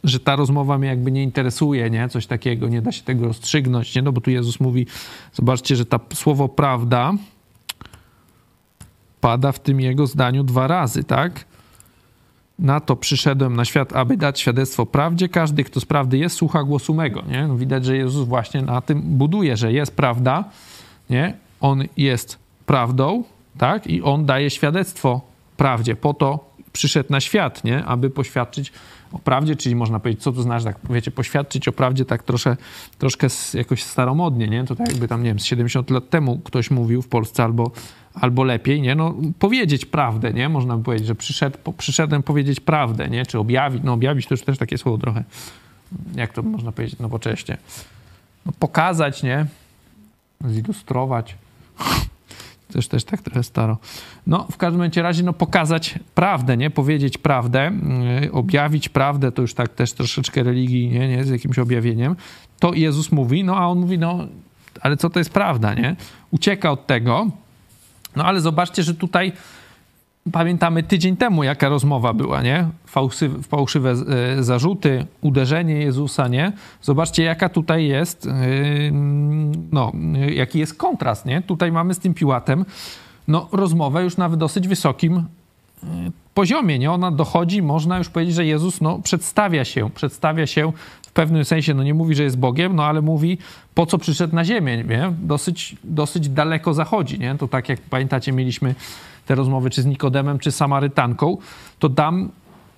że 0.03 0.19
ta 0.19 0.35
rozmowa 0.35 0.77
mnie 0.77 0.87
jakby 0.87 1.11
nie 1.11 1.23
interesuje, 1.23 1.89
nie? 1.89 2.09
Coś 2.09 2.27
takiego, 2.27 2.67
nie 2.67 2.81
da 2.81 2.91
się 2.91 3.03
tego 3.03 3.25
rozstrzygnąć, 3.25 3.95
nie? 3.95 4.01
No 4.01 4.11
bo 4.11 4.21
tu 4.21 4.31
Jezus 4.31 4.59
mówi, 4.59 4.87
zobaczcie, 5.33 5.75
że 5.75 5.85
ta 5.85 5.99
słowo 6.13 6.49
prawda 6.49 7.13
pada 9.21 9.51
w 9.51 9.59
tym 9.59 9.79
jego 9.79 10.07
zdaniu 10.07 10.43
dwa 10.43 10.67
razy, 10.67 11.03
tak? 11.03 11.45
Na 12.59 12.79
to 12.79 12.95
przyszedłem 12.95 13.55
na 13.55 13.65
świat, 13.65 13.95
aby 13.95 14.17
dać 14.17 14.39
świadectwo 14.39 14.85
prawdzie. 14.85 15.29
Każdy, 15.29 15.63
kto 15.63 15.79
z 15.79 15.85
prawdy 15.85 16.17
jest, 16.17 16.35
słucha 16.35 16.63
głosu 16.63 16.93
mego. 16.93 17.23
Nie? 17.27 17.47
No 17.47 17.57
widać, 17.57 17.85
że 17.85 17.97
Jezus 17.97 18.27
właśnie 18.27 18.61
na 18.61 18.81
tym 18.81 19.01
buduje, 19.01 19.57
że 19.57 19.73
jest 19.73 19.95
prawda, 19.95 20.43
nie? 21.09 21.33
On 21.61 21.83
jest 21.97 22.39
prawdą, 22.65 23.23
tak? 23.57 23.87
I 23.87 24.01
on 24.01 24.25
daje 24.25 24.49
świadectwo 24.49 25.21
prawdzie. 25.57 25.95
Po 25.95 26.13
to 26.13 26.49
przyszedł 26.73 27.11
na 27.11 27.19
świat, 27.19 27.63
nie? 27.63 27.85
Aby 27.85 28.09
poświadczyć 28.09 28.71
o 29.11 29.19
prawdzie, 29.19 29.55
czyli 29.55 29.75
można 29.75 29.99
powiedzieć, 29.99 30.23
co 30.23 30.31
to 30.31 30.41
znaczy, 30.41 30.65
tak 30.65 30.77
wiecie, 30.89 31.11
poświadczyć 31.11 31.67
o 31.67 31.71
prawdzie 31.71 32.05
tak 32.05 32.23
trosze, 32.23 32.57
troszkę 32.97 33.27
jakoś 33.53 33.83
staromodnie, 33.83 34.47
nie? 34.47 34.63
To 34.63 34.75
tak 34.75 34.87
jakby 34.87 35.07
tam, 35.07 35.23
nie 35.23 35.29
wiem, 35.29 35.39
z 35.39 35.45
70 35.45 35.89
lat 35.89 36.09
temu 36.09 36.39
ktoś 36.39 36.71
mówił 36.71 37.01
w 37.01 37.07
Polsce 37.07 37.43
albo 37.43 37.71
albo 38.13 38.43
lepiej, 38.43 38.81
nie? 38.81 38.95
No, 38.95 39.15
powiedzieć 39.39 39.85
prawdę, 39.85 40.33
nie? 40.33 40.49
Można 40.49 40.77
by 40.77 40.83
powiedzieć, 40.83 41.07
że 41.07 41.15
przyszedł, 41.15 41.57
po, 41.63 41.73
przyszedłem 41.73 42.23
powiedzieć 42.23 42.59
prawdę, 42.59 43.09
nie? 43.09 43.25
Czy 43.25 43.39
objawić, 43.39 43.83
no 43.83 43.93
objawić 43.93 44.27
to 44.27 44.33
już 44.33 44.41
też 44.41 44.57
takie 44.57 44.77
słowo 44.77 44.97
trochę, 44.97 45.23
jak 46.15 46.33
to 46.33 46.43
można 46.43 46.71
powiedzieć 46.71 46.99
nowocześnie. 46.99 47.57
No, 48.45 48.51
pokazać, 48.59 49.23
nie? 49.23 49.45
Zilustrować. 50.45 51.35
Też, 52.73 52.87
też 52.87 53.03
tak 53.03 53.21
trochę 53.21 53.43
staro. 53.43 53.77
No, 54.27 54.47
w 54.51 54.57
każdym 54.57 54.91
razie, 54.95 55.23
no, 55.23 55.33
pokazać 55.33 55.99
prawdę, 56.15 56.57
nie? 56.57 56.69
Powiedzieć 56.69 57.17
prawdę, 57.17 57.71
yy, 58.21 58.31
objawić 58.31 58.89
prawdę, 58.89 59.31
to 59.31 59.41
już 59.41 59.53
tak 59.53 59.69
też 59.69 59.93
troszeczkę 59.93 60.43
religii, 60.43 60.87
nie? 60.87 61.07
nie? 61.07 61.23
Z 61.23 61.29
jakimś 61.29 61.59
objawieniem. 61.59 62.15
To 62.59 62.73
Jezus 62.73 63.11
mówi, 63.11 63.43
no, 63.43 63.57
a 63.57 63.67
on 63.67 63.79
mówi, 63.79 63.97
no, 63.97 64.27
ale 64.81 64.97
co 64.97 65.09
to 65.09 65.19
jest 65.19 65.33
prawda, 65.33 65.73
nie? 65.73 65.95
Ucieka 66.31 66.71
od 66.71 66.87
tego, 66.87 67.27
no 68.19 68.25
ale 68.25 68.41
zobaczcie, 68.41 68.83
że 68.83 68.93
tutaj 68.93 69.31
pamiętamy 70.31 70.83
tydzień 70.83 71.17
temu, 71.17 71.43
jaka 71.43 71.69
rozmowa 71.69 72.13
była, 72.13 72.41
nie? 72.41 72.67
Fałszywe, 72.85 73.43
fałszywe 73.43 73.95
zarzuty, 74.39 75.05
uderzenie 75.21 75.75
Jezusa, 75.75 76.27
nie? 76.27 76.51
Zobaczcie, 76.81 77.23
jaka 77.23 77.49
tutaj 77.49 77.87
jest, 77.87 78.27
e, 78.27 78.31
no, 79.71 79.91
jaki 80.33 80.59
jest 80.59 80.73
kontrast, 80.73 81.25
nie? 81.25 81.41
Tutaj 81.41 81.71
mamy 81.71 81.93
z 81.93 81.99
tym 81.99 82.13
Piłatem, 82.13 82.65
no, 83.27 83.47
rozmowę 83.51 84.03
już 84.03 84.17
na 84.17 84.29
dosyć 84.29 84.67
wysokim 84.67 85.17
e, 85.17 85.87
poziomie, 86.39 86.79
nie? 86.79 86.91
Ona 86.91 87.11
dochodzi, 87.11 87.61
można 87.61 87.97
już 87.97 88.09
powiedzieć, 88.09 88.35
że 88.35 88.45
Jezus, 88.45 88.81
no, 88.81 88.99
przedstawia 88.99 89.65
się, 89.65 89.89
przedstawia 89.89 90.47
się 90.47 90.71
w 91.01 91.11
pewnym 91.11 91.45
sensie, 91.45 91.73
no 91.73 91.83
nie 91.83 91.93
mówi, 91.93 92.15
że 92.15 92.23
jest 92.23 92.37
Bogiem, 92.37 92.75
no 92.75 92.85
ale 92.85 93.01
mówi, 93.01 93.37
po 93.75 93.85
co 93.85 93.97
przyszedł 93.97 94.35
na 94.35 94.45
ziemię, 94.45 94.83
nie? 94.83 95.13
Dosyć, 95.21 95.75
dosyć 95.83 96.29
daleko 96.29 96.73
zachodzi, 96.73 97.19
nie? 97.19 97.35
To 97.35 97.47
tak 97.47 97.69
jak 97.69 97.81
pamiętacie, 97.81 98.31
mieliśmy 98.31 98.75
te 99.25 99.35
rozmowy, 99.35 99.69
czy 99.69 99.81
z 99.81 99.85
Nikodemem, 99.85 100.39
czy 100.39 100.51
Samarytanką, 100.51 101.37
to 101.79 101.89
dam 101.89 102.29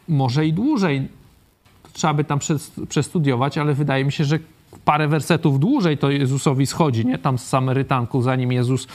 może 0.08 0.45
i 0.45 0.54
dłużej. 0.54 1.08
Trzeba 1.93 2.13
by 2.13 2.24
tam 2.24 2.39
przestudiować, 2.89 3.58
ale 3.58 3.74
wydaje 3.74 4.06
mi 4.06 4.12
się, 4.12 4.24
że 4.24 4.39
parę 4.86 5.08
wersetów 5.08 5.60
dłużej 5.60 5.97
to 5.97 6.12
Jezusowi 6.12 6.65
schodzi, 6.65 7.06
nie? 7.06 7.17
Tam 7.17 7.38
z 7.38 7.47
Samarytanką, 7.47 8.21
zanim 8.21 8.52
Jezus 8.52 8.88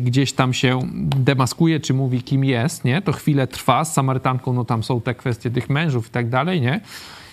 gdzieś 0.00 0.32
tam 0.32 0.52
się 0.52 0.80
demaskuje, 1.16 1.80
czy 1.80 1.94
mówi, 1.94 2.22
kim 2.22 2.44
jest, 2.44 2.84
nie? 2.84 3.02
To 3.02 3.12
chwilę 3.12 3.46
trwa. 3.46 3.84
Z 3.84 3.92
Samarytanką, 3.92 4.52
no 4.52 4.64
tam 4.64 4.82
są 4.82 5.00
te 5.00 5.14
kwestie 5.14 5.50
tych 5.50 5.70
mężów 5.70 6.08
i 6.08 6.10
tak 6.10 6.28
dalej, 6.28 6.60
nie? 6.60 6.80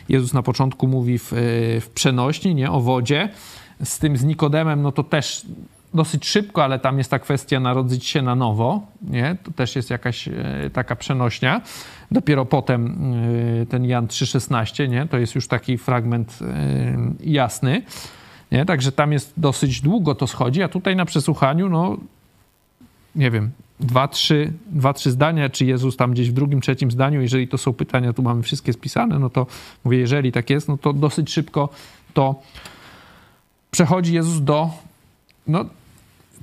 Jezus 0.10 0.34
na 0.34 0.44
początku 0.44 0.88
mówi 0.88 1.20
w, 1.20 1.34
e, 1.34 1.36
w 1.82 1.90
przenośni, 1.96 2.56
nie? 2.56 2.72
O 2.72 2.82
wodzie. 2.82 3.30
Z 3.84 4.00
tym 4.00 4.18
z 4.18 4.24
Nikodemem, 4.24 4.82
no 4.82 4.92
to 4.92 5.04
też 5.04 5.46
dosyć 5.94 6.28
szybko, 6.28 6.64
ale 6.64 6.80
tam 6.80 6.98
jest 6.98 7.12
ta 7.12 7.20
kwestia 7.20 7.60
narodzić 7.60 8.06
się 8.06 8.22
na 8.22 8.36
nowo, 8.36 8.82
nie? 9.02 9.38
To 9.44 9.52
też 9.52 9.76
jest 9.76 9.90
jakaś 9.90 10.28
e, 10.28 10.34
taka 10.74 10.96
przenośnia. 10.96 11.62
Dopiero 12.12 12.46
potem 12.46 13.14
ten 13.70 13.86
Jan 13.86 14.08
3,16, 14.08 14.90
nie? 14.90 15.06
To 15.06 15.18
jest 15.18 15.36
już 15.36 15.48
taki 15.48 15.78
fragment 15.78 16.40
jasny, 17.20 17.82
nie? 18.52 18.66
Także 18.66 18.92
tam 18.92 19.12
jest 19.12 19.34
dosyć 19.38 19.82
długo 19.82 20.16
to 20.16 20.28
schodzi, 20.28 20.64
a 20.64 20.68
tutaj 20.68 20.96
na 20.96 21.06
przesłuchaniu, 21.06 21.70
no 21.70 21.98
nie 23.16 23.32
wiem, 23.32 23.52
dwa, 23.80 24.08
trzy, 24.08 24.54
dwa, 24.68 24.94
trzy 24.94 25.12
zdania, 25.12 25.50
czy 25.50 25.66
Jezus 25.66 25.98
tam 25.98 26.12
gdzieś 26.12 26.30
w 26.30 26.34
drugim, 26.34 26.62
trzecim 26.62 26.92
zdaniu, 26.92 27.22
jeżeli 27.22 27.48
to 27.48 27.58
są 27.58 27.74
pytania, 27.74 28.14
tu 28.14 28.24
mamy 28.24 28.44
wszystkie 28.44 28.74
spisane, 28.74 29.20
no 29.20 29.30
to 29.30 29.48
mówię, 29.84 29.98
jeżeli 29.98 30.32
tak 30.32 30.50
jest, 30.50 30.68
no 30.68 30.78
to 30.78 30.94
dosyć 30.94 31.32
szybko 31.32 31.70
to 32.14 32.42
przechodzi 33.72 34.14
Jezus 34.14 34.42
do 34.42 34.70
no, 35.48 35.66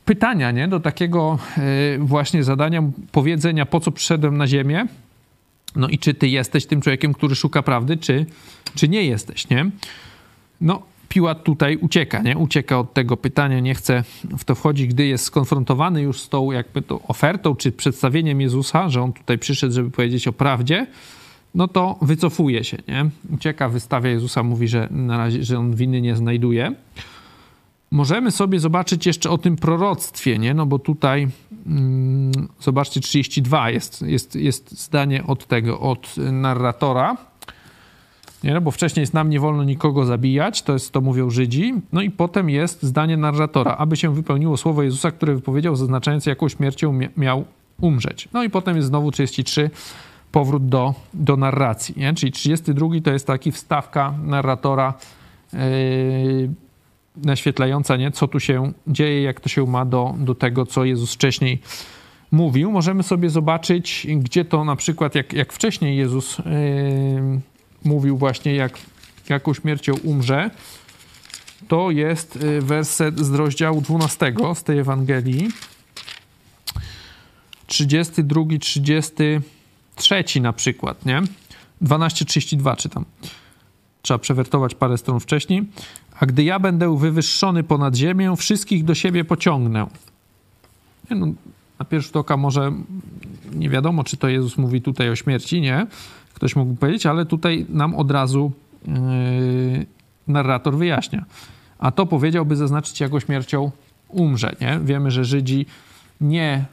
pytania, 0.04 0.50
nie? 0.50 0.68
Do 0.68 0.80
takiego 0.80 1.38
e, 1.56 1.98
właśnie 1.98 2.44
zadania, 2.44 2.82
powiedzenia, 3.12 3.66
po 3.66 3.80
co 3.80 3.92
przyszedłem 3.92 4.36
na 4.36 4.46
ziemię, 4.46 4.86
no 5.76 5.88
i 5.88 5.98
czy 5.98 6.14
ty 6.14 6.28
jesteś 6.28 6.66
tym 6.66 6.80
człowiekiem, 6.80 7.14
który 7.14 7.34
szuka 7.34 7.62
prawdy, 7.62 7.96
czy, 7.96 8.26
czy 8.74 8.88
nie 8.88 9.04
jesteś, 9.04 9.48
nie? 9.48 9.70
No, 10.60 10.82
Piłat 11.10 11.44
tutaj 11.44 11.76
ucieka, 11.76 12.22
nie? 12.22 12.38
Ucieka 12.38 12.78
od 12.78 12.94
tego 12.94 13.16
pytania, 13.16 13.60
nie 13.60 13.74
chce 13.74 14.04
w 14.38 14.44
to 14.44 14.54
wchodzić, 14.54 14.86
gdy 14.86 15.06
jest 15.06 15.24
skonfrontowany 15.24 16.02
już 16.02 16.20
z 16.20 16.28
tą 16.28 16.52
jakby 16.52 16.82
tą 16.82 17.02
ofertą, 17.06 17.56
czy 17.56 17.72
przedstawieniem 17.72 18.40
Jezusa, 18.40 18.88
że 18.88 19.02
on 19.02 19.12
tutaj 19.12 19.38
przyszedł, 19.38 19.74
żeby 19.74 19.90
powiedzieć 19.90 20.28
o 20.28 20.32
prawdzie, 20.32 20.86
no 21.54 21.68
to 21.68 21.98
wycofuje 22.02 22.64
się, 22.64 22.78
nie? 22.88 23.10
Ucieka, 23.34 23.68
wystawia 23.68 24.10
Jezusa, 24.10 24.42
mówi, 24.42 24.68
że 24.68 24.88
na 24.90 25.18
razie, 25.18 25.44
że 25.44 25.58
on 25.58 25.74
winy 25.74 26.00
nie 26.00 26.16
znajduje 26.16 26.74
możemy 27.90 28.30
sobie 28.30 28.60
zobaczyć 28.60 29.06
jeszcze 29.06 29.30
o 29.30 29.38
tym 29.38 29.56
proroctwie, 29.56 30.38
nie? 30.38 30.54
No 30.54 30.66
bo 30.66 30.78
tutaj 30.78 31.28
mm, 31.66 32.32
zobaczcie 32.60 33.00
32 33.00 33.70
jest, 33.70 34.02
jest, 34.02 34.34
jest 34.34 34.70
zdanie 34.84 35.26
od 35.26 35.46
tego, 35.46 35.80
od 35.80 36.16
narratora. 36.16 37.16
Nie, 38.44 38.54
no 38.54 38.60
bo 38.60 38.70
wcześniej 38.70 39.02
jest 39.02 39.14
nam 39.14 39.30
nie 39.30 39.40
wolno 39.40 39.64
nikogo 39.64 40.04
zabijać, 40.04 40.62
to 40.62 40.72
jest 40.72 40.92
to 40.92 41.00
mówią 41.00 41.30
Żydzi. 41.30 41.74
No 41.92 42.02
i 42.02 42.10
potem 42.10 42.50
jest 42.50 42.82
zdanie 42.82 43.16
narratora, 43.16 43.76
aby 43.76 43.96
się 43.96 44.14
wypełniło 44.14 44.56
słowo 44.56 44.82
Jezusa, 44.82 45.10
które 45.10 45.34
wypowiedział, 45.34 45.76
zaznaczając 45.76 46.26
jaką 46.26 46.48
śmiercią 46.48 46.98
miał 47.16 47.44
umrzeć. 47.80 48.28
No 48.32 48.42
i 48.42 48.50
potem 48.50 48.76
jest 48.76 48.88
znowu 48.88 49.10
33 49.10 49.70
powrót 50.32 50.66
do, 50.66 50.94
do 51.14 51.36
narracji, 51.36 51.94
nie? 51.96 52.14
Czyli 52.14 52.32
32 52.32 52.88
to 53.04 53.12
jest 53.12 53.26
taki 53.26 53.52
wstawka 53.52 54.14
narratora 54.24 54.94
yy, 55.52 55.58
naświetlająca, 57.16 57.96
nie? 57.96 58.10
co 58.10 58.28
tu 58.28 58.40
się 58.40 58.72
dzieje, 58.86 59.22
jak 59.22 59.40
to 59.40 59.48
się 59.48 59.66
ma 59.66 59.84
do, 59.84 60.14
do 60.18 60.34
tego, 60.34 60.66
co 60.66 60.84
Jezus 60.84 61.14
wcześniej 61.14 61.60
mówił. 62.30 62.70
Możemy 62.70 63.02
sobie 63.02 63.30
zobaczyć, 63.30 64.06
gdzie 64.16 64.44
to 64.44 64.64
na 64.64 64.76
przykład, 64.76 65.14
jak, 65.14 65.32
jak 65.32 65.52
wcześniej 65.52 65.96
Jezus 65.96 66.38
yy, 66.38 66.44
mówił 67.84 68.18
właśnie, 68.18 68.54
jak 68.54 68.78
jaką 69.28 69.54
śmiercią 69.54 69.92
umrze, 69.94 70.50
to 71.68 71.90
jest 71.90 72.36
y, 72.36 72.62
werset 72.62 73.20
z 73.20 73.34
rozdziału 73.34 73.80
12 73.80 74.34
z 74.54 74.62
tej 74.62 74.78
Ewangelii. 74.78 75.48
32, 77.66 78.40
33 78.60 80.40
na 80.40 80.52
przykład, 80.52 81.06
nie? 81.06 81.22
12:32 81.82 82.76
czytam. 82.76 83.04
Trzeba 84.02 84.18
przewertować 84.18 84.74
parę 84.74 84.98
stron 84.98 85.20
wcześniej. 85.20 85.62
A 86.20 86.26
gdy 86.26 86.44
ja 86.44 86.58
będę 86.58 86.98
wywyższony 86.98 87.62
ponad 87.62 87.96
ziemię, 87.96 88.34
wszystkich 88.36 88.84
do 88.84 88.94
siebie 88.94 89.24
pociągnę. 89.24 89.86
No, 91.10 91.26
na 91.78 91.84
pierwszy 91.84 92.06
rzut 92.06 92.16
oka 92.16 92.36
może 92.36 92.72
nie 93.52 93.70
wiadomo, 93.70 94.04
czy 94.04 94.16
to 94.16 94.28
Jezus 94.28 94.58
mówi 94.58 94.82
tutaj 94.82 95.10
o 95.10 95.16
śmierci, 95.16 95.60
nie? 95.60 95.86
Ktoś 96.40 96.56
mógł 96.56 96.74
powiedzieć, 96.74 97.06
ale 97.06 97.26
tutaj 97.26 97.66
nam 97.68 97.94
od 97.94 98.10
razu 98.10 98.52
yy, 98.86 98.94
narrator 100.28 100.76
wyjaśnia. 100.76 101.24
A 101.78 101.90
to 101.90 102.06
powiedziałby 102.06 102.56
zaznaczyć, 102.56 103.00
jaką 103.00 103.20
śmiercią 103.20 103.70
umrze, 104.08 104.56
nie? 104.60 104.80
Wiemy, 104.84 105.10
że 105.10 105.24
Żydzi 105.24 105.66
nie, 106.20 106.64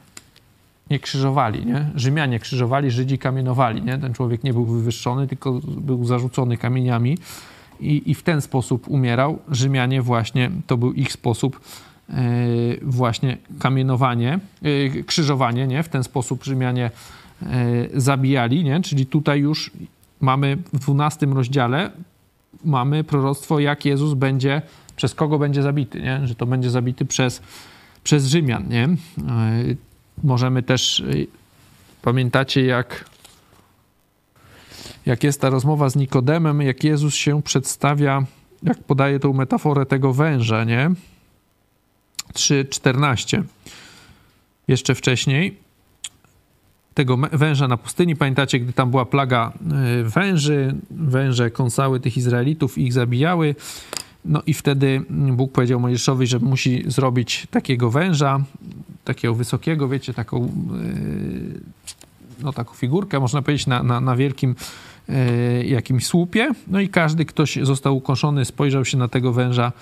nie 0.90 0.98
krzyżowali, 0.98 1.66
nie? 1.66 1.90
Rzymianie 1.94 2.38
krzyżowali, 2.38 2.90
Żydzi 2.90 3.18
kamienowali, 3.18 3.82
nie? 3.82 3.98
Ten 3.98 4.14
człowiek 4.14 4.44
nie 4.44 4.52
był 4.52 4.64
wywyższony, 4.64 5.26
tylko 5.26 5.60
był 5.66 6.04
zarzucony 6.04 6.56
kamieniami 6.56 7.18
i, 7.80 8.02
i 8.06 8.14
w 8.14 8.22
ten 8.22 8.40
sposób 8.40 8.88
umierał. 8.88 9.38
Rzymianie 9.50 10.02
właśnie, 10.02 10.50
to 10.66 10.76
był 10.76 10.92
ich 10.92 11.12
sposób 11.12 11.60
e, 12.10 12.14
właśnie 12.82 13.36
kamienowanie, 13.58 14.38
e, 14.62 15.02
krzyżowanie, 15.02 15.66
nie? 15.66 15.82
W 15.82 15.88
ten 15.88 16.04
sposób 16.04 16.44
Rzymianie 16.44 16.90
zabijali, 17.94 18.64
nie? 18.64 18.80
Czyli 18.80 19.06
tutaj 19.06 19.40
już 19.40 19.70
mamy 20.20 20.56
w 20.72 20.78
12 20.78 21.26
rozdziale 21.26 21.90
mamy 22.64 23.04
proroctwo, 23.04 23.60
jak 23.60 23.84
Jezus 23.84 24.14
będzie, 24.14 24.62
przez 24.96 25.14
kogo 25.14 25.38
będzie 25.38 25.62
zabity, 25.62 26.00
nie? 26.00 26.26
Że 26.26 26.34
to 26.34 26.46
będzie 26.46 26.70
zabity 26.70 27.04
przez, 27.04 27.42
przez 28.04 28.26
Rzymian, 28.26 28.68
nie? 28.68 28.88
Możemy 30.24 30.62
też, 30.62 31.02
pamiętacie 32.02 32.64
jak 32.64 33.04
jak 35.06 35.24
jest 35.24 35.40
ta 35.40 35.50
rozmowa 35.50 35.90
z 35.90 35.96
Nikodemem, 35.96 36.62
jak 36.62 36.84
Jezus 36.84 37.14
się 37.14 37.42
przedstawia, 37.42 38.24
jak 38.62 38.78
podaje 38.78 39.20
tą 39.20 39.32
metaforę 39.32 39.86
tego 39.86 40.12
węża, 40.12 40.64
nie? 40.64 40.90
3,14. 42.34 43.42
Jeszcze 44.68 44.94
wcześniej 44.94 45.67
tego 46.98 47.16
węża 47.32 47.68
na 47.68 47.76
pustyni. 47.76 48.16
Pamiętacie, 48.16 48.60
gdy 48.60 48.72
tam 48.72 48.90
była 48.90 49.06
plaga 49.06 49.52
y, 50.00 50.04
węży, 50.04 50.74
węże 50.90 51.50
kąsały 51.50 52.00
tych 52.00 52.16
Izraelitów 52.16 52.78
i 52.78 52.86
ich 52.86 52.92
zabijały. 52.92 53.54
No 54.24 54.42
i 54.46 54.54
wtedy 54.54 55.02
Bóg 55.10 55.52
powiedział 55.52 55.80
Mojżeszowi, 55.80 56.26
że 56.26 56.38
musi 56.38 56.84
zrobić 56.86 57.46
takiego 57.50 57.90
węża, 57.90 58.40
takiego 59.04 59.34
wysokiego, 59.34 59.88
wiecie, 59.88 60.14
taką, 60.14 60.44
y, 60.44 61.60
no, 62.42 62.52
taką 62.52 62.74
figurkę, 62.74 63.20
można 63.20 63.42
powiedzieć, 63.42 63.66
na, 63.66 63.82
na, 63.82 64.00
na 64.00 64.16
wielkim 64.16 64.54
E, 65.08 65.64
jakimś 65.64 66.06
słupie, 66.06 66.50
no 66.66 66.80
i 66.80 66.88
każdy, 66.88 67.24
ktoś 67.24 67.58
został 67.62 67.96
ukoszony, 67.96 68.44
spojrzał 68.44 68.84
się 68.84 68.98
na 68.98 69.08
tego 69.08 69.32
węża, 69.32 69.72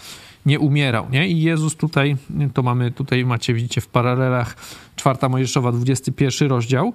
nie 0.46 0.60
umierał, 0.60 1.06
nie? 1.10 1.28
I 1.28 1.42
Jezus 1.42 1.76
tutaj, 1.76 2.16
to 2.54 2.62
mamy, 2.62 2.90
tutaj 2.90 3.24
macie, 3.24 3.54
widzicie 3.54 3.80
w 3.80 3.88
paralelach, 3.88 4.56
czwarta 4.96 5.28
Mojżeszowa, 5.28 5.72
21 5.72 6.48
rozdział, 6.48 6.92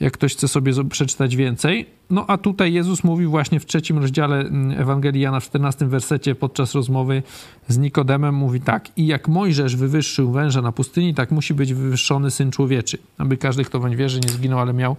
jak 0.00 0.12
ktoś 0.12 0.32
chce 0.32 0.48
sobie 0.48 0.72
przeczytać 0.84 1.36
więcej. 1.36 1.86
No 2.10 2.24
a 2.28 2.38
tutaj 2.38 2.72
Jezus 2.72 3.04
mówił 3.04 3.30
właśnie 3.30 3.60
w 3.60 3.66
trzecim 3.66 3.98
rozdziale 3.98 4.40
mm, 4.40 4.80
Ewangelii 4.80 5.20
Jana 5.22 5.40
w 5.40 5.44
14 5.44 5.86
wersecie 5.86 6.34
podczas 6.34 6.74
rozmowy 6.74 7.22
z 7.68 7.78
Nikodemem, 7.78 8.34
mówi 8.34 8.60
tak, 8.60 8.88
i 8.96 9.06
jak 9.06 9.28
Mojżesz 9.28 9.76
wywyższył 9.76 10.32
węża 10.32 10.62
na 10.62 10.72
pustyni, 10.72 11.14
tak 11.14 11.30
musi 11.30 11.54
być 11.54 11.74
wywyższony 11.74 12.30
Syn 12.30 12.50
Człowieczy, 12.50 12.98
aby 13.18 13.36
każdy, 13.36 13.64
kto 13.64 13.80
weń 13.80 13.96
wierzy, 13.96 14.20
nie 14.20 14.28
zginął, 14.28 14.58
ale 14.58 14.72
miał 14.72 14.96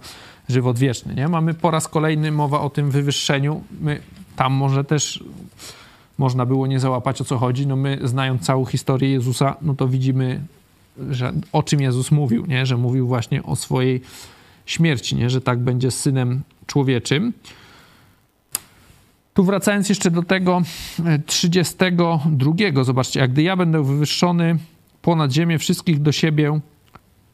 żywot 0.48 0.78
wieczny, 0.78 1.14
nie? 1.14 1.28
Mamy 1.28 1.54
po 1.54 1.70
raz 1.70 1.88
kolejny 1.88 2.32
mowa 2.32 2.60
o 2.60 2.70
tym 2.70 2.90
wywyższeniu. 2.90 3.64
My, 3.80 4.00
tam 4.36 4.52
może 4.52 4.84
też 4.84 5.24
można 6.18 6.46
było 6.46 6.66
nie 6.66 6.80
załapać 6.80 7.20
o 7.20 7.24
co 7.24 7.38
chodzi. 7.38 7.66
No 7.66 7.76
my 7.76 7.98
znając 8.04 8.42
całą 8.42 8.64
historię 8.64 9.10
Jezusa, 9.10 9.56
no 9.62 9.74
to 9.74 9.88
widzimy, 9.88 10.40
że 11.10 11.32
o 11.52 11.62
czym 11.62 11.80
Jezus 11.80 12.10
mówił, 12.10 12.46
nie? 12.46 12.66
Że 12.66 12.76
mówił 12.76 13.08
właśnie 13.08 13.42
o 13.42 13.56
swojej 13.56 14.00
śmierci, 14.66 15.16
nie? 15.16 15.30
że 15.30 15.40
tak 15.40 15.58
będzie 15.58 15.90
z 15.90 16.00
synem 16.00 16.42
człowieczym. 16.66 17.32
Tu 19.34 19.44
wracając 19.44 19.88
jeszcze 19.88 20.10
do 20.10 20.22
tego 20.22 20.62
32, 21.26 22.52
e, 22.80 22.84
zobaczcie, 22.84 23.20
jak 23.20 23.32
gdy 23.32 23.42
ja 23.42 23.56
będę 23.56 23.84
wywyższony 23.84 24.58
ponad 25.02 25.32
ziemię, 25.32 25.58
wszystkich 25.58 26.02
do 26.02 26.12
siebie 26.12 26.60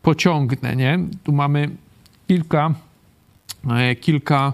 pociągnę, 0.03 0.77
nie? 0.77 0.99
Tu 1.25 1.33
mamy 1.33 1.71
kilka, 2.29 2.75
e, 3.71 3.97
kilka 3.97 4.53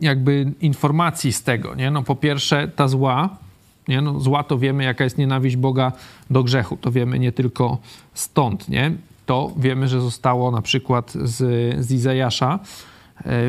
jakby 0.00 0.52
informacji 0.60 1.32
z 1.32 1.42
tego, 1.42 1.74
nie? 1.74 1.90
No 1.90 2.02
po 2.02 2.16
pierwsze 2.16 2.68
ta 2.68 2.88
zła, 2.88 3.28
nie? 3.88 4.00
No 4.00 4.20
zła 4.20 4.44
to 4.44 4.58
wiemy, 4.58 4.84
jaka 4.84 5.04
jest 5.04 5.18
nienawiść 5.18 5.56
Boga 5.56 5.92
do 6.30 6.42
grzechu, 6.42 6.76
to 6.76 6.90
wiemy 6.90 7.18
nie 7.18 7.32
tylko 7.32 7.78
stąd, 8.14 8.68
nie? 8.68 8.92
To 9.26 9.52
wiemy, 9.56 9.88
że 9.88 10.00
zostało 10.00 10.50
na 10.50 10.62
przykład 10.62 11.12
z, 11.12 11.36
z 11.84 11.92
Izajasza 11.92 12.58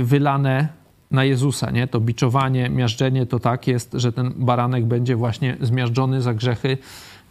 wylane 0.03 0.67
na 1.11 1.23
Jezusa, 1.23 1.71
nie? 1.71 1.87
To 1.87 1.99
biczowanie, 1.99 2.69
miażdżenie 2.69 3.25
to 3.25 3.39
tak 3.39 3.67
jest, 3.67 3.93
że 3.93 4.11
ten 4.11 4.33
baranek 4.35 4.85
będzie 4.85 5.15
właśnie 5.15 5.57
zmiażdżony 5.61 6.21
za 6.21 6.33
grzechy 6.33 6.77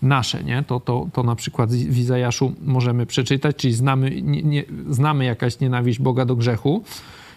nasze, 0.03 0.45
nie? 0.45 0.63
To, 0.63 0.81
to, 0.81 1.09
to 1.13 1.23
na 1.23 1.35
przykład 1.35 1.71
w 1.71 1.99
Izajaszu 1.99 2.53
możemy 2.63 3.07
przeczytać, 3.07 3.57
czyli 3.57 3.75
znamy, 3.75 4.23
nie, 4.23 4.43
nie, 4.43 4.65
znamy 4.89 5.25
jakaś 5.25 5.61
nienawiść 5.61 5.99
Boga 5.99 6.25
do 6.25 6.37
grzechu, 6.37 6.85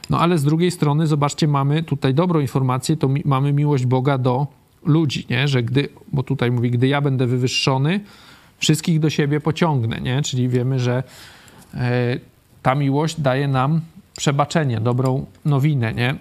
no 0.09 0.19
ale 0.19 0.37
z 0.37 0.43
drugiej 0.43 0.71
strony, 0.71 1.07
zobaczcie, 1.07 1.47
mamy 1.47 1.83
tutaj 1.83 2.13
dobrą 2.13 2.39
informację, 2.39 2.97
to 2.97 3.07
mi, 3.07 3.21
mamy 3.25 3.53
miłość 3.53 3.85
Boga 3.85 4.17
do 4.17 4.47
ludzi, 4.85 5.25
nie? 5.29 5.47
Że 5.47 5.63
gdy, 5.63 5.89
bo 6.13 6.23
tutaj 6.23 6.51
mówi, 6.51 6.71
gdy 6.71 6.87
ja 6.87 7.01
będę 7.01 7.27
wywyższony, 7.27 7.99
wszystkich 8.57 8.99
do 8.99 9.09
siebie 9.09 9.39
pociągnę, 9.39 10.01
nie? 10.01 10.21
Czyli 10.21 10.49
wiemy, 10.49 10.79
że 10.79 11.03
e, 11.73 12.19
ta 12.61 12.75
miłość 12.75 13.21
daje 13.21 13.47
nam 13.47 13.81
przebaczenie, 14.17 14.79
dobrą 14.79 15.25
nowinę, 15.45 15.93
nie? 15.93 16.15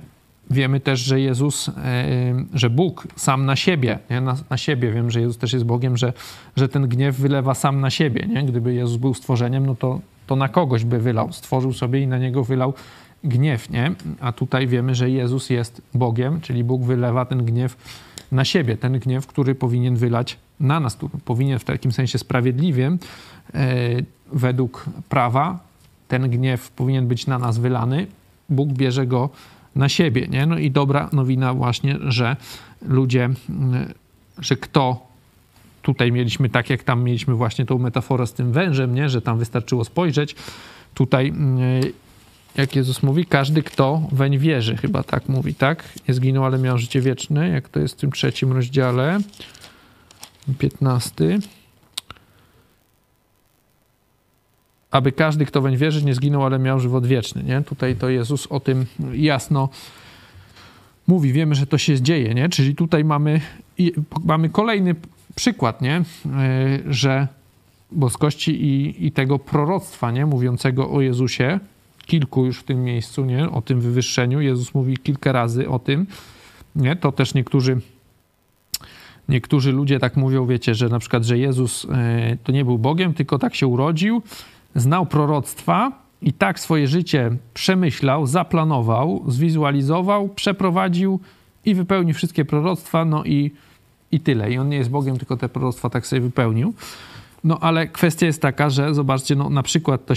Wiemy 0.50 0.80
też, 0.80 1.00
że 1.00 1.20
Jezus, 1.20 1.68
e, 1.68 1.74
że 2.54 2.70
Bóg 2.70 3.06
sam 3.16 3.46
na 3.46 3.56
siebie, 3.56 3.98
nie? 4.10 4.20
Na, 4.20 4.36
na, 4.50 4.56
siebie, 4.56 4.92
wiem, 4.92 5.10
że 5.10 5.20
Jezus 5.20 5.38
też 5.38 5.52
jest 5.52 5.64
Bogiem, 5.64 5.96
że, 5.96 6.12
że 6.56 6.68
ten 6.68 6.88
gniew 6.88 7.16
wylewa 7.16 7.54
sam 7.54 7.80
na 7.80 7.90
siebie. 7.90 8.26
Nie? 8.26 8.42
Gdyby 8.42 8.74
Jezus 8.74 8.96
był 8.96 9.14
stworzeniem, 9.14 9.66
no 9.66 9.74
to, 9.74 10.00
to 10.26 10.36
na 10.36 10.48
kogoś 10.48 10.84
by 10.84 10.98
wylał. 10.98 11.32
Stworzył 11.32 11.72
sobie 11.72 12.00
i 12.00 12.06
na 12.06 12.18
niego 12.18 12.44
wylał 12.44 12.74
gniew. 13.24 13.70
Nie? 13.70 13.94
A 14.20 14.32
tutaj 14.32 14.66
wiemy, 14.66 14.94
że 14.94 15.10
Jezus 15.10 15.50
jest 15.50 15.82
Bogiem, 15.94 16.40
czyli 16.40 16.64
Bóg 16.64 16.84
wylewa 16.84 17.24
ten 17.24 17.44
gniew 17.44 17.76
na 18.32 18.44
siebie. 18.44 18.76
Ten 18.76 18.98
gniew, 18.98 19.26
który 19.26 19.54
powinien 19.54 19.96
wylać 19.96 20.38
na 20.60 20.80
nas. 20.80 20.96
Tu 20.96 21.08
powinien 21.08 21.58
w 21.58 21.64
takim 21.64 21.92
sensie 21.92 22.18
sprawiedliwie, 22.18 22.96
e, 23.54 23.68
według 24.32 24.84
prawa, 25.08 25.58
ten 26.08 26.30
gniew 26.30 26.70
powinien 26.70 27.06
być 27.06 27.26
na 27.26 27.38
nas 27.38 27.58
wylany. 27.58 28.06
Bóg 28.48 28.68
bierze 28.68 29.06
go 29.06 29.30
na 29.76 29.88
siebie. 29.88 30.28
Nie? 30.28 30.46
No 30.46 30.58
i 30.58 30.70
dobra 30.70 31.08
nowina 31.12 31.54
właśnie, 31.54 31.98
że 32.08 32.36
ludzie, 32.82 33.30
że 34.38 34.56
kto 34.56 35.06
tutaj 35.82 36.12
mieliśmy 36.12 36.48
tak, 36.48 36.70
jak 36.70 36.82
tam 36.82 37.04
mieliśmy 37.04 37.34
właśnie 37.34 37.66
tą 37.66 37.78
metaforę 37.78 38.26
z 38.26 38.32
tym 38.32 38.52
wężem, 38.52 38.94
nie? 38.94 39.08
że 39.08 39.22
tam 39.22 39.38
wystarczyło 39.38 39.84
spojrzeć. 39.84 40.36
Tutaj, 40.94 41.32
jak 42.56 42.76
Jezus 42.76 43.02
mówi, 43.02 43.26
każdy, 43.26 43.62
kto 43.62 44.08
weń 44.12 44.38
wierzy, 44.38 44.76
chyba 44.76 45.02
tak 45.02 45.28
mówi, 45.28 45.54
tak? 45.54 45.84
Nie 46.08 46.14
zginął, 46.14 46.44
ale 46.44 46.58
miał 46.58 46.78
życie 46.78 47.00
wieczne, 47.00 47.48
jak 47.48 47.68
to 47.68 47.80
jest 47.80 47.94
w 47.94 47.96
tym 47.98 48.12
trzecim 48.12 48.52
rozdziale, 48.52 49.18
15. 50.58 51.38
aby 54.90 55.12
każdy, 55.12 55.46
kto 55.46 55.60
weń 55.60 55.76
wierzy, 55.76 56.04
nie 56.04 56.14
zginął, 56.14 56.44
ale 56.44 56.58
miał 56.58 56.80
żywot 56.80 57.06
wieczny. 57.06 57.42
Nie? 57.42 57.62
Tutaj 57.62 57.96
to 57.96 58.08
Jezus 58.08 58.46
o 58.46 58.60
tym 58.60 58.86
jasno 59.12 59.68
mówi. 61.06 61.32
Wiemy, 61.32 61.54
że 61.54 61.66
to 61.66 61.78
się 61.78 62.00
dzieje, 62.00 62.34
nie? 62.34 62.48
Czyli 62.48 62.74
tutaj 62.74 63.04
mamy, 63.04 63.40
mamy 64.24 64.48
kolejny 64.48 64.94
przykład, 65.34 65.82
nie? 65.82 65.96
E, 65.96 66.04
że 66.86 67.28
boskości 67.92 68.64
i, 68.64 69.06
i 69.06 69.12
tego 69.12 69.38
proroctwa, 69.38 70.10
nie? 70.10 70.26
Mówiącego 70.26 70.90
o 70.90 71.00
Jezusie, 71.00 71.60
kilku 72.06 72.46
już 72.46 72.58
w 72.58 72.62
tym 72.62 72.84
miejscu, 72.84 73.24
nie? 73.24 73.50
O 73.50 73.62
tym 73.62 73.80
wywyższeniu. 73.80 74.40
Jezus 74.40 74.74
mówi 74.74 74.96
kilka 74.96 75.32
razy 75.32 75.68
o 75.68 75.78
tym, 75.78 76.06
nie? 76.76 76.96
To 76.96 77.12
też 77.12 77.34
niektórzy 77.34 77.80
niektórzy 79.28 79.72
ludzie 79.72 79.98
tak 79.98 80.16
mówią, 80.16 80.46
wiecie, 80.46 80.74
że 80.74 80.88
na 80.88 80.98
przykład, 80.98 81.24
że 81.24 81.38
Jezus 81.38 81.86
e, 81.90 82.36
to 82.44 82.52
nie 82.52 82.64
był 82.64 82.78
Bogiem, 82.78 83.14
tylko 83.14 83.38
tak 83.38 83.54
się 83.54 83.66
urodził, 83.66 84.22
znał 84.74 85.06
proroctwa 85.06 85.92
i 86.22 86.32
tak 86.32 86.60
swoje 86.60 86.86
życie 86.86 87.30
przemyślał, 87.54 88.26
zaplanował, 88.26 89.24
zwizualizował, 89.28 90.28
przeprowadził 90.28 91.20
i 91.64 91.74
wypełnił 91.74 92.14
wszystkie 92.14 92.44
proroctwa, 92.44 93.04
no 93.04 93.24
i, 93.24 93.50
i 94.12 94.20
tyle. 94.20 94.52
I 94.52 94.58
on 94.58 94.68
nie 94.68 94.76
jest 94.76 94.90
Bogiem, 94.90 95.18
tylko 95.18 95.36
te 95.36 95.48
proroctwa 95.48 95.90
tak 95.90 96.06
sobie 96.06 96.22
wypełnił. 96.22 96.74
No 97.44 97.58
ale 97.58 97.86
kwestia 97.86 98.26
jest 98.26 98.42
taka, 98.42 98.70
że 98.70 98.94
zobaczcie, 98.94 99.36
no 99.36 99.50
na 99.50 99.62
przykład 99.62 100.06
to 100.06 100.14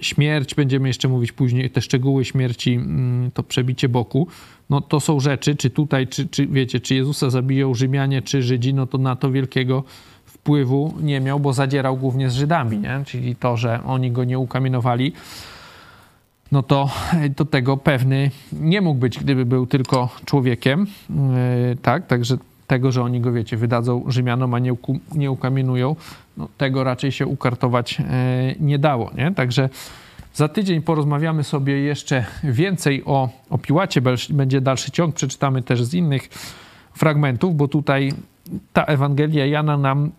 śmierć, 0.00 0.54
będziemy 0.54 0.88
jeszcze 0.88 1.08
mówić 1.08 1.32
później, 1.32 1.70
te 1.70 1.80
szczegóły 1.80 2.24
śmierci, 2.24 2.74
mm, 2.74 3.30
to 3.30 3.42
przebicie 3.42 3.88
boku, 3.88 4.28
no 4.70 4.80
to 4.80 5.00
są 5.00 5.20
rzeczy, 5.20 5.56
czy 5.56 5.70
tutaj, 5.70 6.06
czy, 6.06 6.28
czy 6.28 6.46
wiecie, 6.46 6.80
czy 6.80 6.94
Jezusa 6.94 7.30
zabiją 7.30 7.74
Rzymianie, 7.74 8.22
czy 8.22 8.42
Żydzi, 8.42 8.74
no 8.74 8.86
to 8.86 8.98
na 8.98 9.16
to 9.16 9.30
wielkiego 9.30 9.84
wpływu 10.24 10.94
nie 11.00 11.20
miał, 11.20 11.40
bo 11.40 11.52
zadzierał 11.52 11.96
głównie 11.96 12.30
z 12.30 12.34
Żydami, 12.34 12.78
nie? 12.78 13.02
czyli 13.06 13.36
to, 13.36 13.56
że 13.56 13.84
oni 13.84 14.10
go 14.10 14.24
nie 14.24 14.38
ukamienowali, 14.38 15.12
no 16.52 16.62
to 16.62 16.90
do 17.36 17.44
tego 17.44 17.76
pewny 17.76 18.30
nie 18.52 18.80
mógł 18.80 19.00
być, 19.00 19.18
gdyby 19.18 19.44
był 19.44 19.66
tylko 19.66 20.08
człowiekiem, 20.24 20.86
yy, 21.10 21.76
tak, 21.82 22.06
także 22.06 22.36
tego, 22.66 22.92
że 22.92 23.02
oni 23.02 23.20
go, 23.20 23.32
wiecie, 23.32 23.56
wydadzą 23.56 24.04
Rzymianom, 24.08 24.54
a 24.54 24.58
nie, 24.58 24.72
nie 25.14 25.30
ukamienują, 25.30 25.96
no, 26.36 26.48
tego 26.58 26.84
raczej 26.84 27.12
się 27.12 27.26
ukartować 27.26 27.98
yy, 27.98 28.04
nie 28.60 28.78
dało, 28.78 29.10
nie? 29.16 29.34
Także 29.34 29.68
za 30.34 30.48
tydzień 30.48 30.82
porozmawiamy 30.82 31.44
sobie 31.44 31.78
jeszcze 31.80 32.24
więcej 32.44 33.02
o, 33.04 33.28
o 33.50 33.58
Piłacie, 33.58 34.02
będzie 34.30 34.60
dalszy 34.60 34.90
ciąg, 34.90 35.14
przeczytamy 35.14 35.62
też 35.62 35.84
z 35.84 35.94
innych 35.94 36.28
fragmentów, 36.94 37.56
bo 37.56 37.68
tutaj 37.68 38.12
ta 38.72 38.84
Ewangelia 38.84 39.46
Jana 39.46 39.76
nam 39.76 40.10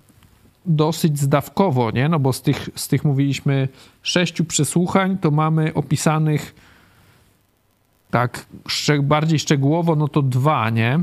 dosyć 0.66 1.20
zdawkowo, 1.20 1.92
nie? 1.92 2.10
No 2.10 2.20
bo 2.20 2.34
z 2.34 2.42
tych, 2.42 2.70
z 2.76 2.88
tych 2.88 3.04
mówiliśmy 3.04 3.68
sześciu 4.02 4.46
przesłuchań, 4.46 5.18
to 5.18 5.32
mamy 5.32 5.74
opisanych 5.74 6.56
tak 8.12 8.46
bardziej 9.04 9.40
szczegółowo, 9.40 9.96
no 9.96 10.08
to 10.08 10.22
dwa, 10.22 10.70
nie? 10.70 11.00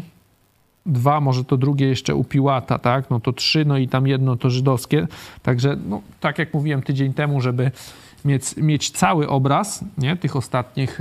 Dwa, 0.87 1.21
może 1.21 1.45
to 1.45 1.57
drugie 1.57 1.87
jeszcze 1.87 2.15
u 2.15 2.25
Piłata, 2.25 2.79
tak? 2.79 3.11
No 3.11 3.21
to 3.21 3.33
trzy, 3.33 3.65
no 3.65 3.79
i 3.79 3.89
tam 3.89 4.07
jedno 4.07 4.37
to 4.37 4.51
żydowskie. 4.51 5.07
Także, 5.43 5.77
no, 5.89 6.01
tak 6.21 6.39
jak 6.39 6.55
mówiłem 6.55 6.83
tydzień 6.83 7.13
temu, 7.15 7.41
żeby 7.41 7.71
mieć, 8.25 8.57
mieć 8.57 8.91
cały 8.91 9.29
obraz, 9.29 9.85
nie? 9.99 10.17
Tych 10.17 10.37
ostatnich 10.37 11.01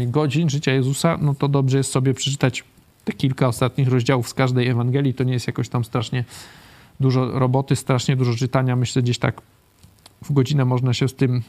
yy, 0.00 0.06
godzin 0.06 0.50
życia 0.50 0.72
Jezusa, 0.72 1.18
no 1.20 1.34
to 1.34 1.48
dobrze 1.48 1.78
jest 1.78 1.92
sobie 1.92 2.14
przeczytać 2.14 2.64
te 3.04 3.12
kilka 3.12 3.48
ostatnich 3.48 3.88
rozdziałów 3.88 4.28
z 4.28 4.34
każdej 4.34 4.68
Ewangelii. 4.68 5.14
To 5.14 5.24
nie 5.24 5.32
jest 5.32 5.46
jakoś 5.46 5.68
tam 5.68 5.84
strasznie 5.84 6.24
dużo 7.00 7.38
roboty, 7.38 7.76
strasznie 7.76 8.16
dużo 8.16 8.34
czytania. 8.34 8.76
Myślę, 8.76 9.02
gdzieś 9.02 9.18
tak 9.18 9.42
w 10.22 10.32
godzinę 10.32 10.64
można 10.64 10.94
się 10.94 11.08
z 11.08 11.14
tym 11.14 11.42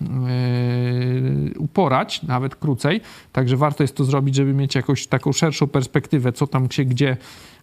yy, 1.46 1.60
uporać, 1.60 2.24
nawet 2.24 2.56
krócej. 2.56 3.02
Także 3.34 3.58
warto 3.58 3.84
jest 3.84 3.96
to 3.96 4.04
zrobić, 4.04 4.36
żeby 4.36 4.54
mieć 4.54 4.76
jakąś 4.76 5.08
taką 5.08 5.34
szerszą 5.34 5.68
perspektywę, 5.68 6.34
co 6.34 6.48
tam 6.48 6.72
się 6.72 6.86
gdzie, 6.86 7.18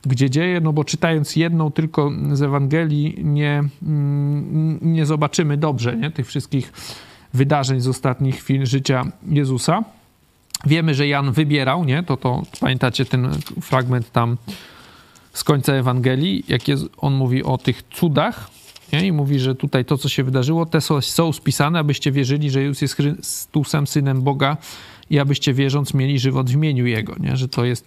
gdzie 0.06 0.30
dzieje, 0.30 0.60
no 0.60 0.72
bo 0.72 0.84
czytając 0.84 1.36
jedną 1.36 1.70
tylko 1.70 2.10
z 2.32 2.42
Ewangelii 2.42 3.24
nie, 3.24 3.64
mm, 3.82 4.78
nie 4.82 5.06
zobaczymy 5.06 5.56
dobrze 5.56 5.96
nie? 5.96 6.10
tych 6.10 6.26
wszystkich 6.26 6.72
wydarzeń 7.34 7.80
z 7.80 7.88
ostatnich 7.88 8.36
chwil 8.36 8.66
życia 8.66 9.04
Jezusa. 9.28 9.84
Wiemy, 10.66 10.94
że 10.94 11.08
Jan 11.08 11.32
wybierał, 11.32 11.84
nie? 11.84 12.02
To, 12.02 12.16
to 12.16 12.42
pamiętacie 12.60 13.04
ten 13.04 13.30
fragment 13.60 14.12
tam 14.12 14.36
z 15.32 15.44
końca 15.44 15.72
Ewangelii, 15.72 16.44
jak 16.48 16.68
jest, 16.68 16.84
on 16.96 17.14
mówi 17.14 17.44
o 17.44 17.58
tych 17.58 17.82
cudach 17.82 18.50
nie? 18.92 19.06
i 19.06 19.12
mówi, 19.12 19.38
że 19.38 19.54
tutaj 19.54 19.84
to, 19.84 19.98
co 19.98 20.08
się 20.08 20.24
wydarzyło, 20.24 20.66
te 20.66 20.80
są, 20.80 21.32
spisane, 21.32 21.78
abyście 21.78 22.12
wierzyli, 22.12 22.50
że 22.50 22.62
Jezus 22.62 22.82
jest 22.82 22.94
Chrystusem, 22.94 23.86
Synem 23.86 24.22
Boga 24.22 24.56
i 25.10 25.18
abyście 25.18 25.54
wierząc 25.54 25.94
mieli 25.94 26.18
żywot 26.18 26.50
w 26.50 26.54
imieniu 26.54 26.86
Jego, 26.86 27.14
nie? 27.20 27.36
że 27.36 27.48
to 27.48 27.64
jest, 27.64 27.86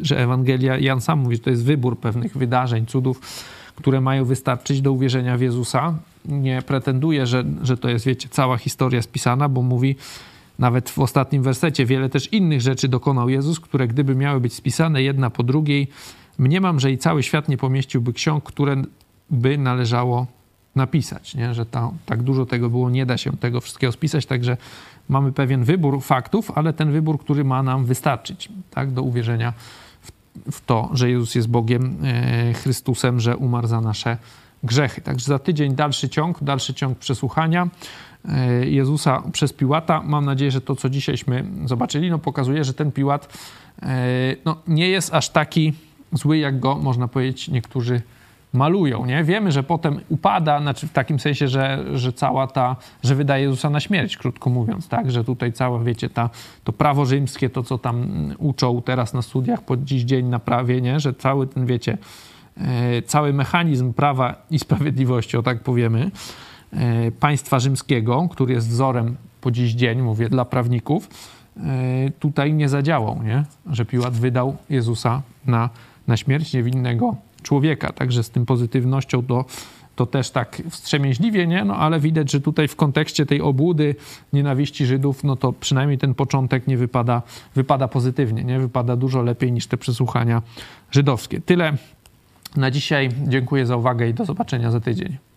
że 0.00 0.18
Ewangelia, 0.18 0.78
Jan 0.78 1.00
sam 1.00 1.18
mówi, 1.18 1.36
że 1.36 1.42
to 1.42 1.50
jest 1.50 1.64
wybór 1.64 1.98
pewnych 1.98 2.36
wydarzeń, 2.36 2.86
cudów, 2.86 3.20
które 3.76 4.00
mają 4.00 4.24
wystarczyć 4.24 4.80
do 4.80 4.92
uwierzenia 4.92 5.36
w 5.36 5.40
Jezusa. 5.40 5.94
Nie 6.24 6.62
pretenduje, 6.62 7.26
że, 7.26 7.44
że 7.62 7.76
to 7.76 7.88
jest, 7.88 8.06
wiecie, 8.06 8.28
cała 8.28 8.58
historia 8.58 9.02
spisana, 9.02 9.48
bo 9.48 9.62
mówi, 9.62 9.96
nawet 10.58 10.90
w 10.90 10.98
ostatnim 10.98 11.42
wersecie, 11.42 11.86
wiele 11.86 12.08
też 12.08 12.32
innych 12.32 12.60
rzeczy 12.60 12.88
dokonał 12.88 13.28
Jezus, 13.28 13.60
które 13.60 13.88
gdyby 13.88 14.14
miały 14.14 14.40
być 14.40 14.54
spisane 14.54 15.02
jedna 15.02 15.30
po 15.30 15.42
drugiej, 15.42 15.88
Mniemam, 16.38 16.80
że 16.80 16.92
i 16.92 16.98
cały 16.98 17.22
świat 17.22 17.48
nie 17.48 17.56
pomieściłby 17.56 18.12
ksiąg, 18.12 18.44
które 18.44 18.82
by 19.32 19.58
należało 19.58 20.26
napisać, 20.76 21.34
nie? 21.34 21.54
że 21.54 21.66
ta, 21.66 21.90
tak 22.06 22.22
dużo 22.22 22.46
tego 22.46 22.70
było, 22.70 22.90
nie 22.90 23.06
da 23.06 23.16
się 23.18 23.36
tego 23.36 23.60
wszystkiego 23.60 23.92
spisać, 23.92 24.26
także 24.26 24.56
mamy 25.08 25.32
pewien 25.32 25.64
wybór 25.64 26.02
faktów, 26.02 26.50
ale 26.54 26.72
ten 26.72 26.92
wybór, 26.92 27.20
który 27.20 27.44
ma 27.44 27.62
nam 27.62 27.84
wystarczyć 27.84 28.48
tak, 28.70 28.90
do 28.90 29.02
uwierzenia 29.02 29.52
w, 30.00 30.12
w 30.52 30.60
to, 30.66 30.90
że 30.92 31.10
Jezus 31.10 31.34
jest 31.34 31.48
Bogiem, 31.48 31.96
e, 32.04 32.52
Chrystusem, 32.52 33.20
że 33.20 33.36
umarł 33.36 33.66
za 33.66 33.80
nasze 33.80 34.16
grzechy. 34.62 35.00
Także 35.00 35.26
za 35.26 35.38
tydzień 35.38 35.74
dalszy 35.74 36.08
ciąg, 36.08 36.44
dalszy 36.44 36.74
ciąg 36.74 36.98
przesłuchania 36.98 37.68
e, 38.28 38.66
Jezusa 38.66 39.22
przez 39.32 39.52
Piłata. 39.52 40.02
Mam 40.04 40.24
nadzieję, 40.24 40.50
że 40.50 40.60
to, 40.60 40.76
co 40.76 40.90
dzisiejśmy 40.90 41.44
zobaczyli, 41.64 42.10
no, 42.10 42.18
pokazuje, 42.18 42.64
że 42.64 42.74
ten 42.74 42.92
Piłat 42.92 43.38
e, 43.82 43.96
no, 44.44 44.56
nie 44.68 44.88
jest 44.88 45.14
aż 45.14 45.28
taki 45.28 45.72
zły, 46.12 46.38
jak 46.38 46.60
go, 46.60 46.74
można 46.74 47.08
powiedzieć, 47.08 47.48
niektórzy 47.48 48.02
malują, 48.52 49.06
nie? 49.06 49.24
Wiemy, 49.24 49.52
że 49.52 49.62
potem 49.62 50.00
upada, 50.08 50.60
znaczy 50.60 50.86
w 50.86 50.92
takim 50.92 51.20
sensie, 51.20 51.48
że, 51.48 51.84
że 51.94 52.12
cała 52.12 52.46
ta, 52.46 52.76
że 53.02 53.14
wydaje 53.14 53.44
Jezusa 53.44 53.70
na 53.70 53.80
śmierć, 53.80 54.16
krótko 54.16 54.50
mówiąc, 54.50 54.88
tak? 54.88 55.10
Że 55.10 55.24
tutaj 55.24 55.52
całe, 55.52 55.84
wiecie, 55.84 56.10
ta, 56.10 56.30
to 56.64 56.72
prawo 56.72 57.06
rzymskie, 57.06 57.50
to 57.50 57.62
co 57.62 57.78
tam 57.78 58.06
uczą 58.38 58.82
teraz 58.82 59.14
na 59.14 59.22
studiach 59.22 59.62
pod 59.62 59.84
dziś 59.84 60.02
dzień 60.02 60.26
na 60.26 60.38
prawie, 60.38 60.80
nie? 60.80 61.00
Że 61.00 61.14
cały 61.14 61.46
ten, 61.46 61.66
wiecie, 61.66 61.98
e, 62.56 63.02
cały 63.02 63.32
mechanizm 63.32 63.92
prawa 63.92 64.34
i 64.50 64.58
sprawiedliwości, 64.58 65.36
o 65.36 65.42
tak 65.42 65.60
powiemy, 65.60 66.10
e, 66.72 67.10
państwa 67.10 67.60
rzymskiego, 67.60 68.28
który 68.30 68.54
jest 68.54 68.68
wzorem 68.68 69.16
po 69.40 69.50
dziś 69.50 69.72
dzień, 69.72 70.02
mówię, 70.02 70.28
dla 70.28 70.44
prawników, 70.44 71.08
e, 71.56 71.60
tutaj 72.18 72.54
nie 72.54 72.68
zadziałał, 72.68 73.22
nie? 73.22 73.44
Że 73.70 73.84
Piłat 73.84 74.14
wydał 74.14 74.56
Jezusa 74.70 75.22
na, 75.46 75.70
na 76.06 76.16
śmierć 76.16 76.52
niewinnego 76.52 77.16
człowieka. 77.42 77.92
Także 77.92 78.22
z 78.22 78.30
tym 78.30 78.46
pozytywnością 78.46 79.22
to, 79.22 79.44
to 79.96 80.06
też 80.06 80.30
tak 80.30 80.62
wstrzemięźliwie, 80.70 81.46
nie? 81.46 81.64
No 81.64 81.76
ale 81.76 82.00
widać, 82.00 82.32
że 82.32 82.40
tutaj 82.40 82.68
w 82.68 82.76
kontekście 82.76 83.26
tej 83.26 83.40
obłudy, 83.40 83.94
nienawiści 84.32 84.86
Żydów, 84.86 85.24
no 85.24 85.36
to 85.36 85.52
przynajmniej 85.52 85.98
ten 85.98 86.14
początek 86.14 86.66
nie 86.66 86.76
wypada, 86.76 87.22
wypada 87.54 87.88
pozytywnie, 87.88 88.44
nie? 88.44 88.60
Wypada 88.60 88.96
dużo 88.96 89.22
lepiej 89.22 89.52
niż 89.52 89.66
te 89.66 89.76
przesłuchania 89.76 90.42
żydowskie. 90.90 91.40
Tyle 91.40 91.76
na 92.56 92.70
dzisiaj. 92.70 93.08
Dziękuję 93.28 93.66
za 93.66 93.76
uwagę 93.76 94.08
i 94.08 94.14
do 94.14 94.24
zobaczenia 94.24 94.70
za 94.70 94.80
tydzień. 94.80 95.31